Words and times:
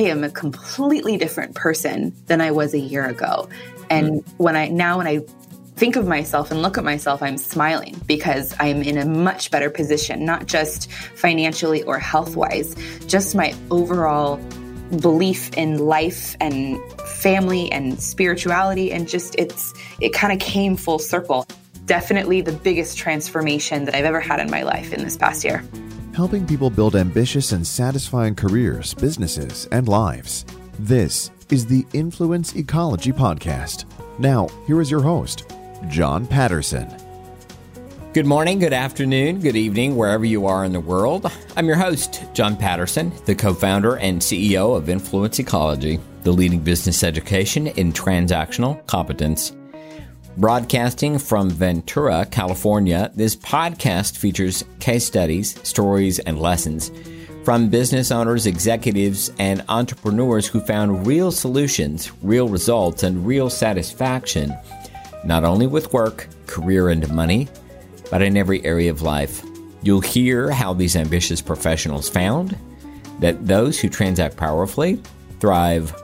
I 0.00 0.04
am 0.04 0.24
a 0.24 0.30
completely 0.30 1.18
different 1.18 1.54
person 1.54 2.14
than 2.24 2.40
I 2.40 2.52
was 2.52 2.72
a 2.72 2.78
year 2.78 3.06
ago. 3.06 3.50
And 3.90 4.22
hmm. 4.22 4.42
when 4.42 4.56
I 4.56 4.68
now 4.68 4.96
when 4.96 5.06
I 5.06 5.18
think 5.76 5.96
of 5.96 6.06
myself 6.06 6.50
and 6.50 6.62
look 6.62 6.78
at 6.78 6.84
myself, 6.84 7.22
I'm 7.22 7.36
smiling 7.36 8.00
because 8.06 8.54
I'm 8.58 8.82
in 8.82 8.96
a 8.96 9.04
much 9.04 9.50
better 9.50 9.68
position, 9.68 10.24
not 10.24 10.46
just 10.46 10.90
financially 10.90 11.82
or 11.82 11.98
health 11.98 12.34
wise, 12.34 12.74
just 13.06 13.34
my 13.34 13.54
overall 13.70 14.36
belief 15.02 15.52
in 15.52 15.78
life 15.78 16.34
and 16.40 16.80
family 17.02 17.70
and 17.70 18.00
spirituality. 18.02 18.92
And 18.92 19.06
just 19.06 19.34
it's, 19.38 19.74
it 20.00 20.14
kind 20.14 20.32
of 20.32 20.38
came 20.38 20.76
full 20.76 20.98
circle. 20.98 21.46
Definitely 21.84 22.40
the 22.40 22.52
biggest 22.52 22.96
transformation 22.96 23.84
that 23.84 23.94
I've 23.94 24.06
ever 24.06 24.20
had 24.20 24.40
in 24.40 24.50
my 24.50 24.62
life 24.62 24.94
in 24.94 25.04
this 25.04 25.18
past 25.18 25.44
year. 25.44 25.62
Helping 26.20 26.46
people 26.46 26.68
build 26.68 26.96
ambitious 26.96 27.52
and 27.52 27.66
satisfying 27.66 28.34
careers, 28.34 28.92
businesses, 28.92 29.66
and 29.72 29.88
lives. 29.88 30.44
This 30.78 31.30
is 31.48 31.64
the 31.64 31.86
Influence 31.94 32.54
Ecology 32.56 33.10
Podcast. 33.10 33.86
Now, 34.18 34.48
here 34.66 34.82
is 34.82 34.90
your 34.90 35.00
host, 35.00 35.50
John 35.88 36.26
Patterson. 36.26 36.94
Good 38.12 38.26
morning, 38.26 38.58
good 38.58 38.74
afternoon, 38.74 39.40
good 39.40 39.56
evening, 39.56 39.96
wherever 39.96 40.26
you 40.26 40.44
are 40.44 40.62
in 40.62 40.72
the 40.72 40.80
world. 40.80 41.24
I'm 41.56 41.66
your 41.66 41.76
host, 41.76 42.22
John 42.34 42.54
Patterson, 42.54 43.14
the 43.24 43.34
co 43.34 43.54
founder 43.54 43.96
and 43.96 44.20
CEO 44.20 44.76
of 44.76 44.90
Influence 44.90 45.38
Ecology, 45.38 46.00
the 46.24 46.32
leading 46.32 46.60
business 46.60 47.02
education 47.02 47.68
in 47.68 47.94
transactional 47.94 48.86
competence. 48.86 49.56
Broadcasting 50.40 51.18
from 51.18 51.50
Ventura, 51.50 52.24
California, 52.24 53.12
this 53.14 53.36
podcast 53.36 54.16
features 54.16 54.64
case 54.78 55.04
studies, 55.04 55.60
stories, 55.68 56.18
and 56.18 56.40
lessons 56.40 56.90
from 57.44 57.68
business 57.68 58.10
owners, 58.10 58.46
executives, 58.46 59.30
and 59.38 59.62
entrepreneurs 59.68 60.46
who 60.46 60.60
found 60.60 61.06
real 61.06 61.30
solutions, 61.30 62.10
real 62.22 62.48
results, 62.48 63.02
and 63.02 63.26
real 63.26 63.50
satisfaction 63.50 64.56
not 65.26 65.44
only 65.44 65.66
with 65.66 65.92
work, 65.92 66.26
career, 66.46 66.88
and 66.88 67.06
money, 67.14 67.46
but 68.10 68.22
in 68.22 68.38
every 68.38 68.64
area 68.64 68.90
of 68.90 69.02
life. 69.02 69.44
You'll 69.82 70.00
hear 70.00 70.50
how 70.50 70.72
these 70.72 70.96
ambitious 70.96 71.42
professionals 71.42 72.08
found 72.08 72.56
that 73.18 73.46
those 73.46 73.78
who 73.78 73.90
transact 73.90 74.38
powerfully 74.38 75.02
thrive. 75.38 75.94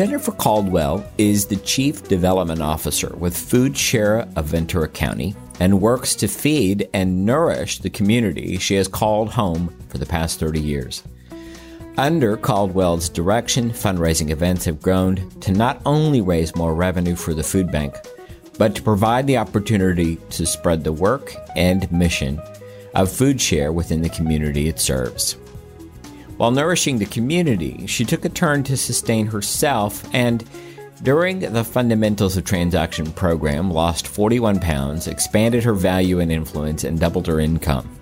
Jennifer 0.00 0.32
Caldwell 0.32 1.04
is 1.18 1.44
the 1.44 1.56
Chief 1.56 2.08
Development 2.08 2.62
Officer 2.62 3.14
with 3.18 3.36
Food 3.36 3.76
Share 3.76 4.20
of 4.34 4.46
Ventura 4.46 4.88
County 4.88 5.36
and 5.60 5.82
works 5.82 6.14
to 6.14 6.26
feed 6.26 6.88
and 6.94 7.26
nourish 7.26 7.80
the 7.80 7.90
community 7.90 8.56
she 8.56 8.76
has 8.76 8.88
called 8.88 9.28
home 9.28 9.68
for 9.90 9.98
the 9.98 10.06
past 10.06 10.40
30 10.40 10.58
years. 10.58 11.02
Under 11.98 12.38
Caldwell's 12.38 13.10
direction, 13.10 13.72
fundraising 13.72 14.30
events 14.30 14.64
have 14.64 14.80
grown 14.80 15.28
to 15.40 15.52
not 15.52 15.82
only 15.84 16.22
raise 16.22 16.56
more 16.56 16.74
revenue 16.74 17.14
for 17.14 17.34
the 17.34 17.42
food 17.42 17.70
bank, 17.70 17.94
but 18.56 18.74
to 18.76 18.82
provide 18.82 19.26
the 19.26 19.36
opportunity 19.36 20.16
to 20.30 20.46
spread 20.46 20.82
the 20.82 20.94
work 20.94 21.34
and 21.56 21.92
mission 21.92 22.40
of 22.94 23.12
food 23.12 23.38
share 23.38 23.70
within 23.70 24.00
the 24.00 24.08
community 24.08 24.66
it 24.66 24.80
serves. 24.80 25.36
While 26.40 26.52
nourishing 26.52 26.96
the 26.96 27.04
community, 27.04 27.86
she 27.86 28.06
took 28.06 28.24
a 28.24 28.30
turn 28.30 28.62
to 28.62 28.74
sustain 28.74 29.26
herself 29.26 30.02
and, 30.14 30.42
during 31.02 31.40
the 31.40 31.62
Fundamentals 31.62 32.38
of 32.38 32.46
Transaction 32.46 33.12
program, 33.12 33.70
lost 33.70 34.08
41 34.08 34.58
pounds, 34.58 35.06
expanded 35.06 35.64
her 35.64 35.74
value 35.74 36.18
and 36.18 36.32
influence, 36.32 36.82
and 36.82 36.98
doubled 36.98 37.26
her 37.26 37.40
income. 37.40 37.94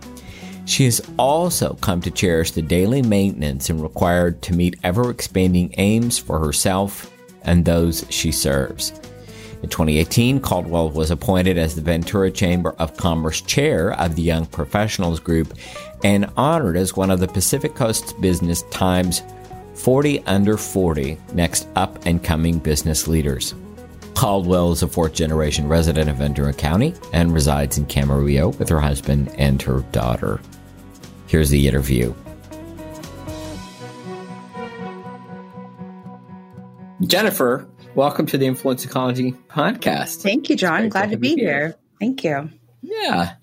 She 0.66 0.84
has 0.84 1.00
also 1.18 1.76
come 1.80 2.00
to 2.02 2.12
cherish 2.12 2.52
the 2.52 2.62
daily 2.62 3.02
maintenance 3.02 3.70
and 3.70 3.82
required 3.82 4.40
to 4.42 4.54
meet 4.54 4.78
ever 4.84 5.10
expanding 5.10 5.74
aims 5.76 6.16
for 6.16 6.38
herself 6.38 7.12
and 7.42 7.64
those 7.64 8.06
she 8.08 8.30
serves. 8.30 8.92
In 9.62 9.68
2018, 9.68 10.40
Caldwell 10.40 10.90
was 10.90 11.10
appointed 11.10 11.58
as 11.58 11.74
the 11.74 11.80
Ventura 11.80 12.30
Chamber 12.30 12.76
of 12.78 12.96
Commerce 12.96 13.40
Chair 13.40 13.92
of 13.94 14.14
the 14.14 14.22
Young 14.22 14.46
Professionals 14.46 15.18
Group 15.18 15.52
and 16.04 16.30
honored 16.36 16.76
as 16.76 16.96
one 16.96 17.10
of 17.10 17.18
the 17.18 17.26
Pacific 17.26 17.74
Coast 17.74 18.20
Business 18.20 18.62
Times 18.70 19.22
40 19.74 20.20
Under 20.26 20.56
40 20.56 21.18
Next 21.32 21.66
Up 21.74 21.98
and 22.06 22.22
Coming 22.22 22.58
Business 22.58 23.08
Leaders. 23.08 23.54
Caldwell 24.14 24.72
is 24.72 24.82
a 24.82 24.88
fourth 24.88 25.14
generation 25.14 25.68
resident 25.68 26.08
of 26.08 26.16
Ventura 26.16 26.52
County 26.52 26.94
and 27.12 27.32
resides 27.32 27.78
in 27.78 27.86
Camarillo 27.86 28.56
with 28.58 28.68
her 28.68 28.80
husband 28.80 29.32
and 29.38 29.60
her 29.62 29.80
daughter. 29.92 30.40
Here's 31.26 31.50
the 31.50 31.66
interview. 31.68 32.14
Jennifer, 37.02 37.68
welcome 37.98 38.26
to 38.26 38.38
the 38.38 38.46
Influence 38.46 38.84
Ecology 38.84 39.32
podcast. 39.48 40.22
Thank 40.22 40.48
you, 40.48 40.54
John. 40.54 40.88
Glad 40.88 41.06
to, 41.06 41.10
to 41.10 41.16
be 41.16 41.34
here. 41.34 41.36
here. 41.36 41.76
Thank 41.98 42.22
you. 42.22 42.48
Yeah. 42.80 43.34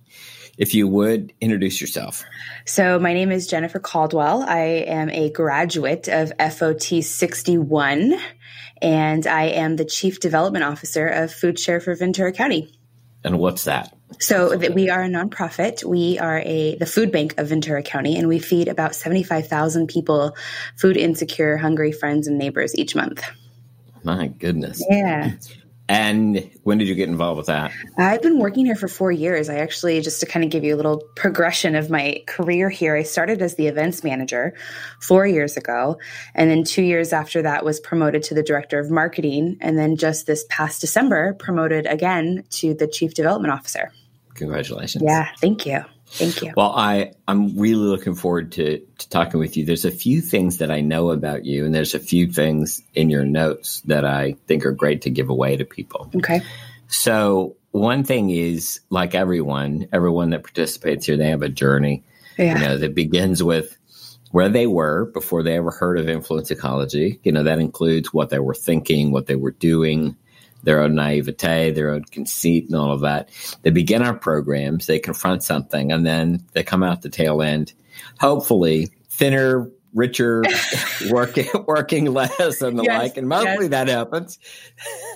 If 0.58 0.74
you 0.74 0.88
would 0.88 1.34
introduce 1.42 1.82
yourself. 1.82 2.24
So, 2.66 2.98
my 2.98 3.14
name 3.14 3.34
is 3.34 3.48
Jennifer 3.48 3.80
Caldwell. 3.80 4.44
I 4.44 4.86
am 4.88 5.10
a 5.10 5.30
graduate 5.30 6.08
of 6.08 6.32
FOT 6.40 7.04
61, 7.04 8.18
and 8.82 9.28
I 9.28 9.48
am 9.48 9.76
the 9.76 9.84
Chief 9.84 10.22
Development 10.22 10.64
Officer 10.64 11.06
of 11.06 11.34
Food 11.34 11.60
Share 11.60 11.82
for 11.82 11.94
Ventura 11.94 12.32
County. 12.32 12.80
And 13.26 13.40
what's 13.40 13.66
that? 13.66 13.94
So 14.22 14.56
that 14.56 14.74
we 14.74 14.90
are 14.90 15.04
a 15.04 15.10
nonprofit. 15.10 15.84
We 15.84 16.18
are 16.20 16.40
a 16.46 16.78
the 16.78 16.86
food 16.86 17.12
bank 17.12 17.38
of 17.38 17.50
Ventura 17.50 17.84
County, 17.84 18.16
and 18.16 18.30
we 18.30 18.40
feed 18.40 18.70
about 18.70 18.96
seventy 18.96 19.24
five 19.24 19.50
thousand 19.50 19.88
people, 19.88 20.38
food 20.78 20.96
insecure, 20.96 21.58
hungry 21.58 21.92
friends 21.92 22.28
and 22.28 22.38
neighbors 22.38 22.74
each 22.74 22.96
month. 22.96 23.22
My 24.06 24.28
goodness. 24.28 24.84
Yeah. 24.90 25.32
And 25.88 26.50
when 26.64 26.80
did 26.80 26.88
you 26.88 26.96
get 26.96 27.10
involved 27.10 27.38
with 27.38 27.46
that? 27.48 27.72
I've 27.98 28.22
been 28.22 28.40
working 28.40 28.66
here 28.66 28.76
for 28.76 28.88
four 28.88 29.12
years. 29.12 29.50
I 29.50 29.58
actually, 29.58 30.02
just 30.02 30.20
to 30.22 30.26
kind 30.26 30.44
of 30.44 30.50
give 30.50 30.64
you 30.64 30.74
a 30.74 30.78
little 30.78 31.04
progression 31.16 31.76
of 31.76 31.92
my 31.92 32.24
career 32.26 32.70
here, 32.70 32.96
I 32.96 33.04
started 33.04 33.42
as 33.42 33.56
the 33.56 33.68
events 33.68 34.04
manager 34.04 34.56
four 35.00 35.28
years 35.28 35.58
ago. 35.58 36.00
And 36.34 36.50
then 36.50 36.64
two 36.64 36.82
years 36.82 37.14
after 37.14 37.44
that 37.44 37.64
was 37.64 37.80
promoted 37.80 38.24
to 38.24 38.34
the 38.34 38.42
director 38.42 38.80
of 38.80 38.90
marketing. 38.90 39.58
And 39.62 39.78
then 39.78 39.96
just 39.96 40.26
this 40.26 40.46
past 40.50 40.82
December, 40.82 41.34
promoted 41.34 41.86
again 41.86 42.46
to 42.52 42.74
the 42.74 42.88
chief 42.88 43.14
development 43.14 43.54
officer. 43.54 43.92
Congratulations. 44.34 45.04
Yeah, 45.06 45.30
thank 45.40 45.68
you. 45.68 45.84
Thank 46.08 46.42
you. 46.42 46.54
Well, 46.56 46.72
I, 46.72 47.14
I'm 47.28 47.58
really 47.58 47.84
looking 47.84 48.16
forward 48.16 48.54
to, 48.54 48.80
to 48.80 49.10
talking 49.10 49.40
with 49.40 49.58
you. 49.58 49.66
There's 49.66 49.86
a 49.86 49.92
few 49.92 50.22
things 50.22 50.60
that 50.60 50.72
I 50.72 50.82
know 50.82 51.12
about 51.12 51.46
you, 51.46 51.66
and 51.66 51.74
there's 51.74 51.94
a 51.94 52.00
few 52.00 52.32
things 52.32 52.82
in 52.94 53.10
your 53.10 53.26
notes 53.26 53.82
that 53.82 54.06
I 54.06 54.36
think 54.48 54.66
are 54.66 54.72
great 54.72 55.04
to 55.04 55.10
give 55.10 55.30
away 55.30 55.58
to 55.58 55.66
people. 55.66 56.10
Okay. 56.16 56.42
So, 56.88 57.56
one 57.72 58.04
thing 58.04 58.30
is 58.30 58.80
like 58.90 59.16
everyone, 59.16 59.90
everyone 59.92 60.30
that 60.30 60.44
participates 60.44 61.06
here, 61.06 61.18
they 61.18 61.30
have 61.30 61.42
a 61.42 61.50
journey. 61.50 62.04
Yeah. 62.38 62.60
You 62.60 62.66
know, 62.66 62.78
that 62.78 62.96
begins 62.96 63.42
with 63.42 63.78
where 64.32 64.50
they 64.50 64.68
were 64.68 65.06
before 65.06 65.44
they 65.44 65.58
ever 65.58 65.72
heard 65.72 65.98
of 65.98 66.10
influence 66.10 66.52
ecology. 66.52 67.20
You 67.24 67.32
know, 67.32 67.44
that 67.44 67.60
includes 67.60 68.14
what 68.14 68.30
they 68.30 68.40
were 68.40 68.54
thinking, 68.54 69.12
what 69.12 69.28
they 69.28 69.36
were 69.36 69.52
doing, 69.52 70.18
their 70.66 70.82
own 70.82 70.96
naivete, 70.96 71.72
their 71.72 71.92
own 71.92 72.04
conceit, 72.04 72.66
and 72.66 72.76
all 72.76 72.92
of 72.92 73.02
that. 73.02 73.30
They 73.62 73.70
begin 73.70 74.02
our 74.02 74.16
programs, 74.16 74.88
they 74.88 75.00
confront 75.00 75.44
something, 75.44 75.92
and 75.92 76.06
then 76.06 76.44
they 76.52 76.64
come 76.64 76.84
out 76.84 77.02
the 77.02 77.10
tail 77.10 77.42
end, 77.42 77.74
hopefully 78.20 78.90
thinner, 79.10 79.72
richer, 79.94 80.44
working 81.10 81.48
working 81.66 82.14
less, 82.14 82.62
and 82.62 82.78
the 82.78 82.84
yes, 82.84 83.02
like. 83.02 83.18
And 83.18 83.30
mostly 83.30 83.68
yes. 83.68 83.70
that 83.70 83.88
happens. 83.88 84.40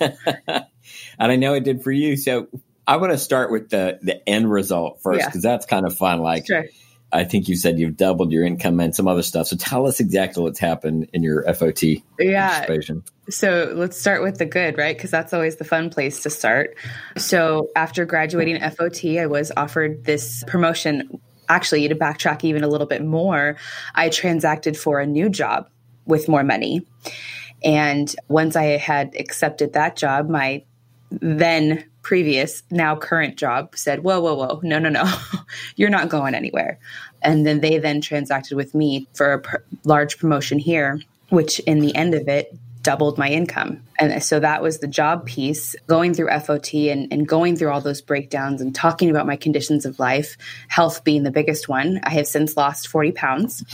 and 0.00 1.32
I 1.32 1.36
know 1.36 1.52
it 1.54 1.64
did 1.64 1.82
for 1.82 1.92
you. 1.92 2.16
So 2.16 2.46
I 2.86 2.96
want 2.96 3.12
to 3.12 3.18
start 3.18 3.50
with 3.50 3.68
the 3.68 3.98
the 4.00 4.26
end 4.26 4.50
result 4.50 5.02
first 5.02 5.26
because 5.26 5.44
yeah. 5.44 5.50
that's 5.50 5.66
kind 5.66 5.84
of 5.84 5.96
fun. 5.96 6.20
Like. 6.20 6.46
Sure 6.46 6.64
I 7.12 7.24
think 7.24 7.48
you 7.48 7.56
said 7.56 7.78
you've 7.78 7.96
doubled 7.96 8.32
your 8.32 8.44
income 8.44 8.78
and 8.80 8.94
some 8.94 9.08
other 9.08 9.22
stuff. 9.22 9.48
So 9.48 9.56
tell 9.56 9.86
us 9.86 10.00
exactly 10.00 10.42
what's 10.42 10.58
happened 10.58 11.08
in 11.12 11.22
your 11.22 11.42
FOT 11.54 11.82
yeah. 12.18 12.64
So 13.28 13.72
let's 13.74 13.98
start 13.98 14.22
with 14.22 14.38
the 14.38 14.46
good, 14.46 14.78
right? 14.78 14.96
Because 14.96 15.10
that's 15.10 15.32
always 15.32 15.56
the 15.56 15.64
fun 15.64 15.90
place 15.90 16.22
to 16.22 16.30
start. 16.30 16.76
So 17.16 17.68
after 17.74 18.04
graduating 18.04 18.60
FOT, 18.60 19.04
I 19.18 19.26
was 19.26 19.50
offered 19.56 20.04
this 20.04 20.44
promotion. 20.46 21.20
Actually, 21.48 21.88
to 21.88 21.96
backtrack 21.96 22.44
even 22.44 22.62
a 22.62 22.68
little 22.68 22.86
bit 22.86 23.04
more, 23.04 23.56
I 23.94 24.08
transacted 24.08 24.76
for 24.76 25.00
a 25.00 25.06
new 25.06 25.28
job 25.28 25.68
with 26.06 26.28
more 26.28 26.44
money. 26.44 26.86
And 27.64 28.14
once 28.28 28.54
I 28.54 28.76
had 28.76 29.16
accepted 29.18 29.72
that 29.72 29.96
job, 29.96 30.28
my 30.28 30.62
then 31.10 31.89
previous, 32.02 32.62
now 32.70 32.96
current 32.96 33.36
job 33.36 33.76
said, 33.76 34.02
whoa, 34.02 34.20
whoa, 34.20 34.34
whoa, 34.34 34.60
no, 34.62 34.78
no, 34.78 34.88
no, 34.88 35.04
you're 35.76 35.90
not 35.90 36.08
going 36.08 36.34
anywhere. 36.34 36.78
And 37.22 37.46
then 37.46 37.60
they 37.60 37.78
then 37.78 38.00
transacted 38.00 38.56
with 38.56 38.74
me 38.74 39.06
for 39.14 39.32
a 39.32 39.38
pr- 39.40 39.56
large 39.84 40.18
promotion 40.18 40.58
here, 40.58 41.00
which 41.28 41.58
in 41.60 41.80
the 41.80 41.94
end 41.94 42.14
of 42.14 42.28
it 42.28 42.56
doubled 42.82 43.18
my 43.18 43.28
income. 43.28 43.82
And 43.98 44.22
so 44.22 44.40
that 44.40 44.62
was 44.62 44.78
the 44.78 44.86
job 44.86 45.26
piece 45.26 45.76
going 45.86 46.14
through 46.14 46.30
FOT 46.40 46.72
and, 46.74 47.12
and 47.12 47.28
going 47.28 47.56
through 47.56 47.70
all 47.70 47.80
those 47.80 48.00
breakdowns 48.00 48.60
and 48.60 48.74
talking 48.74 49.10
about 49.10 49.26
my 49.26 49.36
conditions 49.36 49.84
of 49.84 49.98
life, 49.98 50.36
health 50.68 51.04
being 51.04 51.22
the 51.22 51.30
biggest 51.30 51.68
one. 51.68 52.00
I 52.04 52.10
have 52.10 52.26
since 52.26 52.56
lost 52.56 52.88
40 52.88 53.12
pounds. 53.12 53.64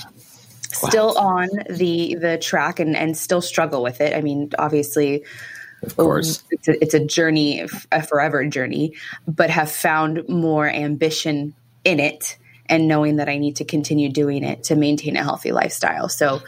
Still 0.72 1.16
on 1.16 1.48
the 1.70 2.16
the 2.16 2.36
track 2.36 2.80
and 2.80 2.96
and 2.96 3.16
still 3.16 3.40
struggle 3.40 3.82
with 3.82 4.02
it. 4.02 4.14
I 4.14 4.20
mean, 4.20 4.50
obviously, 4.58 5.24
of 5.82 5.96
course, 5.96 6.40
um, 6.40 6.46
it's 6.50 6.68
a, 6.68 6.82
it's 6.82 6.94
a 6.94 7.04
journey, 7.04 7.66
a 7.92 8.02
forever 8.02 8.44
journey, 8.46 8.94
but 9.26 9.50
have 9.50 9.70
found 9.70 10.28
more 10.28 10.68
ambition 10.68 11.54
in 11.84 12.00
it 12.00 12.38
and 12.68 12.88
knowing 12.88 13.16
that 13.16 13.28
I 13.28 13.38
need 13.38 13.56
to 13.56 13.64
continue 13.64 14.08
doing 14.08 14.42
it 14.42 14.64
to 14.64 14.76
maintain 14.76 15.16
a 15.16 15.22
healthy 15.22 15.52
lifestyle. 15.52 16.08
So 16.08 16.42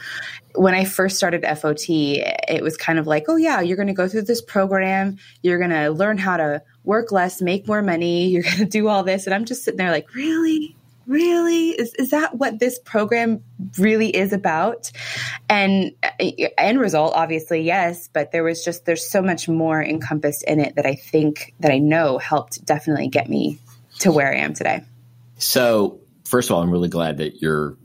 when 0.55 0.73
I 0.73 0.83
first 0.83 1.15
started 1.15 1.45
FOT, 1.45 1.89
it 1.89 2.61
was 2.61 2.75
kind 2.75 2.99
of 2.99 3.07
like, 3.07 3.25
oh, 3.29 3.37
yeah, 3.37 3.61
you're 3.61 3.77
going 3.77 3.87
to 3.87 3.93
go 3.93 4.07
through 4.07 4.23
this 4.23 4.41
program. 4.41 5.17
You're 5.41 5.59
going 5.59 5.69
to 5.69 5.89
learn 5.91 6.17
how 6.17 6.37
to 6.37 6.61
work 6.83 7.11
less, 7.11 7.41
make 7.41 7.67
more 7.67 7.81
money. 7.81 8.27
You're 8.27 8.43
going 8.43 8.57
to 8.57 8.65
do 8.65 8.87
all 8.87 9.03
this. 9.03 9.25
And 9.25 9.33
I'm 9.33 9.45
just 9.45 9.63
sitting 9.63 9.77
there 9.77 9.91
like, 9.91 10.13
really? 10.13 10.75
Really? 11.09 11.71
Is, 11.71 11.95
is 11.95 12.11
that 12.11 12.35
what 12.35 12.59
this 12.59 12.77
program 12.77 13.43
really 13.79 14.15
is 14.15 14.31
about? 14.31 14.91
And 15.49 15.93
uh, 16.03 16.11
end 16.55 16.79
result, 16.79 17.13
obviously, 17.15 17.61
yes, 17.61 18.07
but 18.13 18.31
there 18.31 18.43
was 18.43 18.63
just, 18.63 18.85
there's 18.85 19.09
so 19.09 19.23
much 19.23 19.49
more 19.49 19.83
encompassed 19.83 20.43
in 20.43 20.59
it 20.59 20.75
that 20.75 20.85
I 20.85 20.93
think, 20.93 21.55
that 21.61 21.71
I 21.71 21.79
know 21.79 22.19
helped 22.19 22.63
definitely 22.63 23.07
get 23.07 23.27
me 23.27 23.57
to 24.01 24.11
where 24.11 24.31
I 24.31 24.37
am 24.37 24.53
today. 24.53 24.83
So, 25.39 25.99
first 26.25 26.51
of 26.51 26.55
all, 26.55 26.61
I'm 26.61 26.69
really 26.69 26.89
glad 26.89 27.17
that 27.17 27.41
you're 27.41 27.75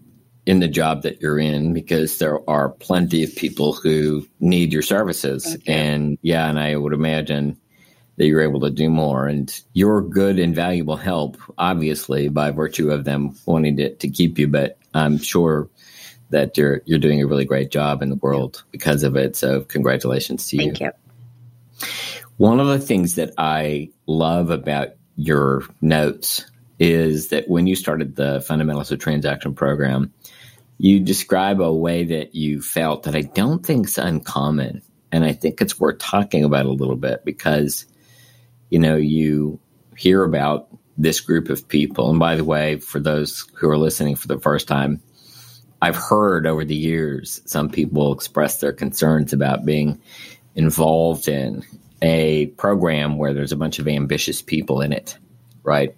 in 0.44 0.60
the 0.60 0.68
job 0.68 1.04
that 1.04 1.22
you're 1.22 1.38
in 1.38 1.72
because 1.72 2.18
there 2.18 2.38
are 2.48 2.68
plenty 2.68 3.24
of 3.24 3.34
people 3.34 3.72
who 3.72 4.26
need 4.38 4.70
your 4.70 4.82
services. 4.82 5.46
Okay. 5.46 5.72
And 5.72 6.18
yeah, 6.20 6.46
and 6.46 6.60
I 6.60 6.76
would 6.76 6.92
imagine 6.92 7.58
that 8.16 8.26
you're 8.26 8.43
able 8.43 8.61
to 8.61 8.70
do 8.70 8.88
more. 8.88 9.26
And 9.26 9.52
you're 9.72 10.02
good 10.02 10.38
and 10.38 10.55
valuable 10.55 10.96
help, 10.96 11.37
obviously, 11.58 12.28
by 12.28 12.50
virtue 12.50 12.90
of 12.90 13.05
them 13.05 13.34
wanting 13.46 13.76
to, 13.78 13.94
to 13.94 14.08
keep 14.08 14.38
you. 14.38 14.49
But 14.49 14.78
I'm 14.94 15.19
sure 15.19 15.69
that 16.31 16.56
you're 16.56 16.82
you're 16.84 16.99
doing 16.99 17.22
a 17.22 17.26
really 17.26 17.44
great 17.44 17.70
job 17.70 18.02
in 18.02 18.11
the 18.11 18.16
world 18.16 18.64
because 18.70 19.02
of 19.02 19.16
it. 19.16 19.37
So 19.37 19.62
congratulations 19.62 20.49
to 20.49 20.56
you. 20.56 20.75
Thank 20.75 20.81
you. 20.81 20.90
One 22.37 22.61
of 22.61 22.66
the 22.66 22.81
things 22.81 23.14
that 23.14 23.32
I 23.38 23.90
love 24.06 24.50
about 24.50 24.88
your 25.17 25.64
notes 25.81 26.44
is 26.78 27.28
that 27.28 27.49
when 27.49 27.67
you 27.67 27.76
started 27.76 28.17
the 28.17 28.40
fundamentals 28.40 28.90
of 28.90 28.99
transaction 28.99 29.55
program, 29.55 30.12
you 30.78 30.99
describe 30.99 31.60
a 31.60 31.72
way 31.72 32.05
that 32.05 32.34
you 32.34 32.60
felt 32.60 33.05
that 33.05 33.14
I 33.14 33.22
don't 33.22 33.64
think 33.64 33.87
is 33.87 33.99
uncommon. 33.99 34.82
And 35.12 35.25
I 35.25 35.32
think 35.32 35.60
it's 35.60 35.78
worth 35.78 36.00
talking 36.00 36.43
about 36.43 36.67
a 36.67 36.72
little 36.72 36.96
bit 36.96 37.25
because, 37.25 37.87
you 38.74 38.80
know, 38.80 38.96
you 38.96 39.60
hear 39.96 40.24
about 40.24 40.66
this 40.98 41.20
group 41.20 41.48
of 41.48 41.68
people. 41.68 42.10
And 42.10 42.18
by 42.18 42.34
the 42.34 42.42
way, 42.42 42.80
for 42.80 42.98
those 42.98 43.46
who 43.54 43.70
are 43.70 43.78
listening 43.78 44.16
for 44.16 44.26
the 44.26 44.40
first 44.40 44.66
time, 44.66 45.00
I've 45.80 45.94
heard 45.94 46.44
over 46.44 46.64
the 46.64 46.74
years 46.74 47.40
some 47.46 47.70
people 47.70 48.12
express 48.12 48.58
their 48.58 48.72
concerns 48.72 49.32
about 49.32 49.64
being 49.64 50.02
involved 50.56 51.28
in 51.28 51.62
a 52.02 52.46
program 52.46 53.16
where 53.16 53.32
there's 53.32 53.52
a 53.52 53.56
bunch 53.56 53.78
of 53.78 53.86
ambitious 53.86 54.42
people 54.42 54.80
in 54.80 54.92
it, 54.92 55.18
right? 55.62 55.94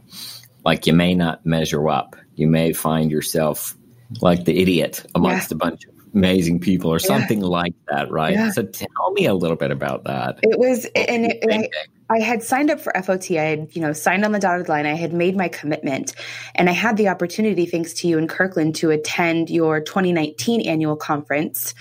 Like 0.62 0.86
you 0.86 0.92
may 0.92 1.14
not 1.14 1.46
measure 1.46 1.88
up. 1.88 2.14
You 2.34 2.46
may 2.46 2.74
find 2.74 3.10
yourself 3.10 3.74
like 4.20 4.44
the 4.44 4.60
idiot 4.60 5.02
amongst 5.14 5.50
yeah. 5.50 5.54
a 5.54 5.58
bunch 5.58 5.86
of 5.86 5.94
amazing 6.12 6.60
people 6.60 6.92
or 6.92 6.98
something 6.98 7.40
yeah. 7.40 7.46
like 7.46 7.74
that, 7.88 8.10
right? 8.10 8.34
Yeah. 8.34 8.50
So 8.50 8.64
tell 8.64 9.12
me 9.12 9.24
a 9.24 9.32
little 9.32 9.56
bit 9.56 9.70
about 9.70 10.04
that. 10.04 10.40
It 10.42 10.58
was, 10.58 10.84
and 10.94 11.32
it, 11.32 11.70
I, 12.10 12.20
had 12.20 12.42
signed 12.42 12.70
up 12.70 12.80
for 12.80 12.92
FOT. 13.02 13.30
I 13.32 13.44
had, 13.44 13.68
you 13.74 13.80
know, 13.82 13.92
signed 13.92 14.24
on 14.24 14.32
the 14.32 14.38
dotted 14.38 14.68
line. 14.68 14.86
I 14.86 14.94
had 14.94 15.12
made 15.12 15.36
my 15.36 15.48
commitment, 15.48 16.14
and 16.54 16.68
I 16.68 16.72
had 16.72 16.96
the 16.96 17.08
opportunity, 17.08 17.66
thanks 17.66 17.92
to 17.94 18.08
you 18.08 18.18
in 18.18 18.28
Kirkland, 18.28 18.76
to 18.76 18.90
attend 18.90 19.50
your 19.50 19.80
2019 19.80 20.62
annual 20.62 20.96
conference 20.96 21.74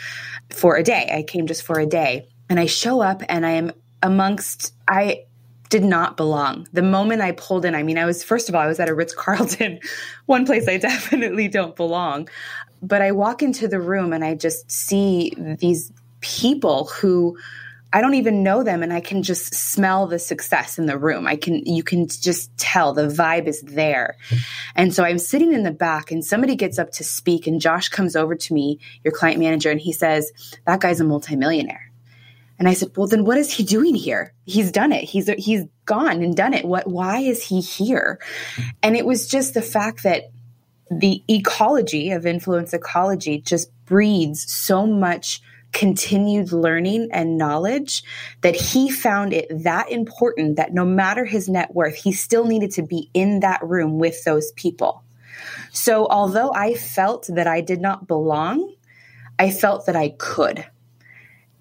for 0.50 0.76
a 0.76 0.84
day. 0.84 1.10
I 1.14 1.24
came 1.24 1.48
just 1.48 1.64
for 1.64 1.80
a 1.80 1.86
day, 1.86 2.28
and 2.50 2.60
I 2.60 2.66
show 2.66 3.02
up, 3.02 3.24
and 3.30 3.46
I 3.46 3.52
am 3.52 3.72
amongst 4.02 4.74
I 4.88 5.26
did 5.70 5.84
not 5.84 6.16
belong. 6.16 6.68
The 6.74 6.82
moment 6.82 7.22
I 7.22 7.32
pulled 7.34 7.66
in, 7.66 7.76
I 7.76 7.84
mean, 7.84 7.98
I 7.98 8.06
was, 8.06 8.24
first 8.24 8.50
of 8.50 8.56
all, 8.56 8.62
I 8.62 8.68
was 8.68 8.80
at 8.80 8.90
a 8.90 8.94
Ritz 8.94 9.14
Carlton, 9.14 9.80
one 10.26 10.46
place 10.46 10.68
I 10.68 10.78
definitely 10.92 11.48
don't 11.48 11.76
belong. 11.76 12.30
But 12.82 13.02
I 13.02 13.12
walk 13.12 13.42
into 13.42 13.68
the 13.68 13.80
room 13.80 14.14
and 14.14 14.24
I 14.24 14.36
just 14.36 14.70
see 14.70 15.34
these 15.38 15.92
people 16.22 16.86
who 16.86 17.38
I 17.96 18.02
don't 18.02 18.16
even 18.16 18.44
know 18.44 18.62
them 18.62 18.84
and 18.84 18.92
I 18.92 19.00
can 19.00 19.24
just 19.24 19.56
smell 19.56 20.06
the 20.06 20.20
success 20.20 20.78
in 20.78 20.86
the 20.86 20.98
room. 20.98 21.26
I 21.26 21.38
can, 21.38 21.66
you 21.66 21.82
can 21.82 22.10
just 22.10 22.56
tell 22.58 22.92
the 22.92 23.08
vibe 23.08 23.48
is 23.48 23.62
there. 23.62 24.18
And 24.76 24.94
so 24.94 25.06
I'm 25.06 25.18
sitting 25.18 25.54
in 25.54 25.64
the 25.64 25.72
back 25.72 26.12
and 26.12 26.24
somebody 26.24 26.58
gets 26.58 26.78
up 26.78 26.92
to 26.92 27.06
speak 27.06 27.48
and 27.48 27.62
Josh 27.62 27.88
comes 27.88 28.18
over 28.18 28.36
to 28.36 28.54
me, 28.54 28.82
your 29.06 29.14
client 29.14 29.40
manager, 29.40 29.72
and 29.72 29.80
he 29.80 29.94
says, 29.94 30.30
that 30.68 30.82
guy's 30.82 31.00
a 31.00 31.06
multimillionaire. 31.06 31.90
And 32.60 32.68
I 32.68 32.74
said, 32.74 32.92
well, 32.98 33.08
then 33.08 33.24
what 33.24 33.38
is 33.38 33.54
he 33.54 33.64
doing 33.64 33.96
here? 33.96 34.34
He's 34.44 34.74
done 34.74 34.92
it. 34.92 35.06
He's, 35.06 35.30
he's 35.38 35.64
gone 35.86 36.22
and 36.22 36.36
done 36.36 36.54
it. 36.54 36.66
What, 36.66 36.88
why 36.88 37.20
is 37.20 37.44
he 37.44 37.62
here? 37.62 38.20
And 38.84 38.98
it 38.98 39.06
was 39.06 39.26
just 39.26 39.54
the 39.54 39.62
fact 39.62 40.04
that 40.04 40.32
the 40.92 41.24
ecology 41.30 42.12
of 42.12 42.26
influence 42.26 42.74
ecology 42.74 43.40
just 43.40 43.72
breeds 43.86 44.52
so 44.52 44.86
much 44.86 45.42
continued 45.76 46.54
learning 46.54 47.10
and 47.12 47.38
knowledge 47.38 48.02
that 48.42 48.56
he 48.56 48.90
found 48.90 49.34
it 49.34 49.46
that 49.64 49.92
important 49.92 50.56
that 50.56 50.74
no 50.74 50.86
matter 50.86 51.26
his 51.26 51.50
net 51.50 51.76
worth, 51.76 51.96
he 51.96 52.14
still 52.14 52.46
needed 52.46 52.72
to 52.72 52.82
be 52.82 53.10
in 53.14 53.42
that 53.42 53.62
room 53.62 54.00
with 54.00 54.24
those 54.24 54.54
people. 54.54 55.04
So 55.74 56.08
although 56.08 56.54
I 56.54 56.76
felt 56.76 57.28
that 57.28 57.46
I 57.46 57.60
did 57.60 57.82
not 57.82 58.08
belong, 58.08 58.74
I 59.38 59.52
felt 59.52 59.86
that 59.86 59.98
I 59.98 60.10
could 60.18 60.66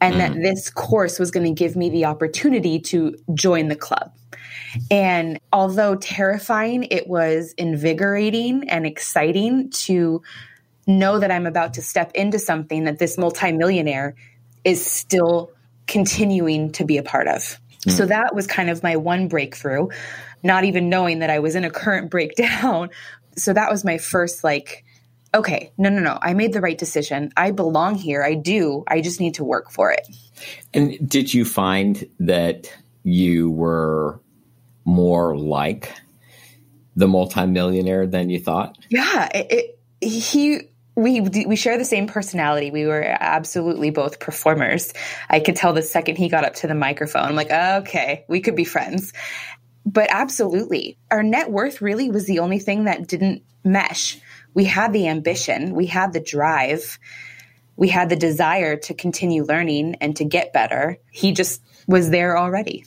and 0.00 0.14
mm. 0.14 0.18
that 0.18 0.34
this 0.34 0.70
course 0.70 1.18
was 1.18 1.32
going 1.32 1.52
to 1.52 1.52
give 1.52 1.74
me 1.74 1.90
the 1.90 2.04
opportunity 2.04 2.78
to 2.78 3.16
join 3.34 3.66
the 3.66 3.76
club. 3.76 4.12
And 4.92 5.40
although 5.52 5.96
terrifying, 5.96 6.84
it 6.84 7.08
was 7.08 7.52
invigorating 7.58 8.68
and 8.68 8.86
exciting 8.86 9.70
to 9.70 10.22
know 10.86 11.18
that 11.18 11.30
I'm 11.30 11.46
about 11.46 11.74
to 11.74 11.82
step 11.82 12.12
into 12.14 12.38
something 12.38 12.84
that 12.84 12.98
this 12.98 13.16
multimillionaire 13.18 14.14
is 14.64 14.84
still 14.84 15.50
continuing 15.86 16.72
to 16.72 16.84
be 16.84 16.96
a 16.96 17.02
part 17.02 17.28
of. 17.28 17.58
Mm. 17.86 17.92
So 17.92 18.06
that 18.06 18.34
was 18.34 18.46
kind 18.46 18.70
of 18.70 18.82
my 18.82 18.96
one 18.96 19.28
breakthrough, 19.28 19.88
not 20.42 20.64
even 20.64 20.88
knowing 20.88 21.20
that 21.20 21.30
I 21.30 21.38
was 21.38 21.54
in 21.54 21.64
a 21.64 21.70
current 21.70 22.10
breakdown. 22.10 22.90
So 23.36 23.52
that 23.52 23.70
was 23.70 23.84
my 23.84 23.98
first 23.98 24.44
like 24.44 24.84
okay, 25.34 25.72
no, 25.76 25.88
no, 25.88 26.00
no, 26.00 26.16
I 26.22 26.32
made 26.32 26.52
the 26.52 26.60
right 26.60 26.78
decision. 26.78 27.32
I 27.36 27.50
belong 27.50 27.96
here. 27.96 28.22
I 28.22 28.34
do. 28.34 28.84
I 28.86 29.00
just 29.00 29.20
need 29.20 29.34
to 29.34 29.44
work 29.44 29.70
for 29.70 29.90
it. 29.90 30.06
And 30.72 30.96
did 31.08 31.34
you 31.34 31.44
find 31.44 32.08
that 32.20 32.72
you 33.02 33.50
were 33.50 34.20
more 34.84 35.36
like 35.36 35.92
the 36.94 37.08
multimillionaire 37.08 38.06
than 38.06 38.30
you 38.30 38.38
thought? 38.38 38.78
Yeah, 38.88 39.28
it, 39.34 39.52
it, 39.52 39.78
he 40.00 40.68
we 40.96 41.20
we 41.20 41.56
share 41.56 41.78
the 41.78 41.84
same 41.84 42.06
personality. 42.06 42.70
We 42.70 42.86
were 42.86 43.02
absolutely 43.02 43.90
both 43.90 44.20
performers. 44.20 44.92
I 45.28 45.40
could 45.40 45.56
tell 45.56 45.72
the 45.72 45.82
second 45.82 46.16
he 46.16 46.28
got 46.28 46.44
up 46.44 46.54
to 46.56 46.66
the 46.66 46.74
microphone. 46.74 47.24
I'm 47.24 47.34
like, 47.34 47.50
okay, 47.50 48.24
we 48.28 48.40
could 48.40 48.56
be 48.56 48.64
friends. 48.64 49.12
But 49.86 50.08
absolutely, 50.10 50.98
our 51.10 51.22
net 51.22 51.50
worth 51.50 51.82
really 51.82 52.10
was 52.10 52.26
the 52.26 52.38
only 52.38 52.58
thing 52.58 52.84
that 52.84 53.06
didn't 53.06 53.42
mesh 53.64 54.18
we 54.54 54.64
had 54.64 54.92
the 54.92 55.08
ambition, 55.08 55.74
we 55.74 55.86
had 55.86 56.12
the 56.12 56.20
drive, 56.20 56.98
we 57.76 57.88
had 57.88 58.08
the 58.08 58.16
desire 58.16 58.76
to 58.76 58.94
continue 58.94 59.44
learning 59.44 59.96
and 59.96 60.16
to 60.16 60.24
get 60.24 60.52
better. 60.52 60.98
He 61.10 61.32
just 61.32 61.60
was 61.88 62.10
there 62.10 62.38
already. 62.38 62.86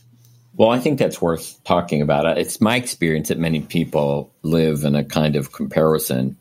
Well, 0.55 0.71
I 0.71 0.79
think 0.79 0.97
that's 0.97 1.21
worth 1.21 1.61
talking 1.65 2.01
about. 2.01 2.25
Uh, 2.25 2.35
it's 2.37 2.59
my 2.59 2.77
experience 2.77 3.27
that 3.27 3.37
many 3.37 3.59
people 3.59 4.33
live 4.41 4.85
in 4.85 4.95
a 4.95 5.03
kind 5.03 5.35
of 5.35 5.51
comparison 5.51 6.37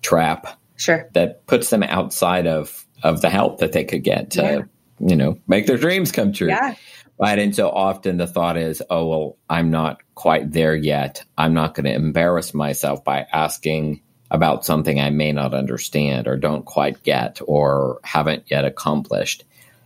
trap. 0.00 0.46
Sure. 0.78 1.08
That 1.12 1.46
puts 1.46 1.70
them 1.70 1.82
outside 1.82 2.46
of 2.46 2.86
of 3.02 3.20
the 3.20 3.30
help 3.30 3.58
that 3.58 3.72
they 3.72 3.84
could 3.84 4.02
get 4.02 4.32
to, 4.32 4.42
yeah. 4.42 4.60
you 5.08 5.16
know, 5.16 5.38
make 5.46 5.66
their 5.66 5.76
dreams 5.76 6.10
come 6.10 6.32
true. 6.32 6.48
Yeah. 6.48 6.74
Right. 7.20 7.38
And 7.38 7.54
so 7.54 7.68
often 7.68 8.16
the 8.16 8.26
thought 8.28 8.56
is, 8.56 8.82
oh, 8.90 9.06
well, 9.08 9.38
I'm 9.50 9.70
not 9.70 10.00
quite 10.14 10.52
there 10.52 10.76
yet. 10.76 11.24
I'm 11.36 11.52
not 11.52 11.74
going 11.74 11.84
to 11.84 11.94
embarrass 11.94 12.54
myself 12.54 13.02
by 13.04 13.26
asking 13.32 14.02
about 14.30 14.64
something 14.64 15.00
I 15.00 15.10
may 15.10 15.32
not 15.32 15.52
understand 15.52 16.28
or 16.28 16.36
don't 16.36 16.64
quite 16.64 17.02
get 17.02 17.40
or 17.44 17.98
haven't 18.04 18.50
yet 18.50 18.64
accomplished. 18.64 19.44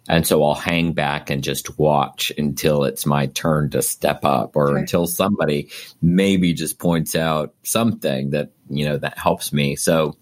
And 0.09 0.27
so 0.27 0.43
I'll 0.43 0.55
hang 0.55 0.93
back 0.93 1.31
and 1.31 1.45
just 1.45 1.79
watch 1.79 2.33
until 2.37 2.85
it's 2.85 3.07
my 3.07 3.27
turn 3.27 3.71
to 3.71 3.83
step 3.83 4.25
up 4.25 4.57
or 4.57 4.69
sure. 4.69 4.77
until 4.77 5.07
somebody 5.07 5.71
maybe 6.03 6.53
just 6.53 6.79
points 6.79 7.15
out 7.15 7.55
something 7.63 8.31
that, 8.31 8.51
you 8.69 8.85
know, 8.85 8.99
that 8.99 9.17
helps 9.17 9.53
me. 9.53 9.77
So 9.77 10.17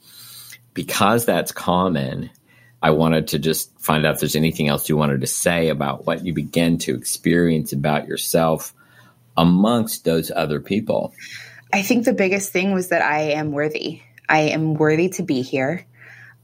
because 0.75 1.25
that's 1.25 1.53
common, 1.53 2.31
I 2.83 2.91
wanted 2.91 3.29
to 3.29 3.39
just 3.39 3.79
find 3.79 4.07
out 4.07 4.15
if 4.15 4.21
there's 4.21 4.37
anything 4.37 4.69
else 4.69 4.89
you 4.89 4.97
wanted 4.97 5.21
to 5.21 5.27
say 5.27 5.69
about 5.69 6.07
what 6.07 6.25
you 6.25 6.33
begin 6.33 6.79
to 6.79 6.95
experience 6.95 7.73
about 7.73 8.09
yourself 8.09 8.75
amongst 9.37 10.05
those 10.05 10.31
other 10.31 10.61
people. 10.61 11.13
I 11.73 11.83
think 11.83 12.05
the 12.05 12.13
biggest 12.13 12.53
thing 12.53 12.73
was 12.73 12.89
that 12.89 13.03
I 13.03 13.33
am 13.33 13.53
worthy. 13.53 14.03
I 14.29 14.41
am 14.41 14.75
worthy 14.75 15.09
to 15.11 15.23
be 15.23 15.43
here. 15.43 15.87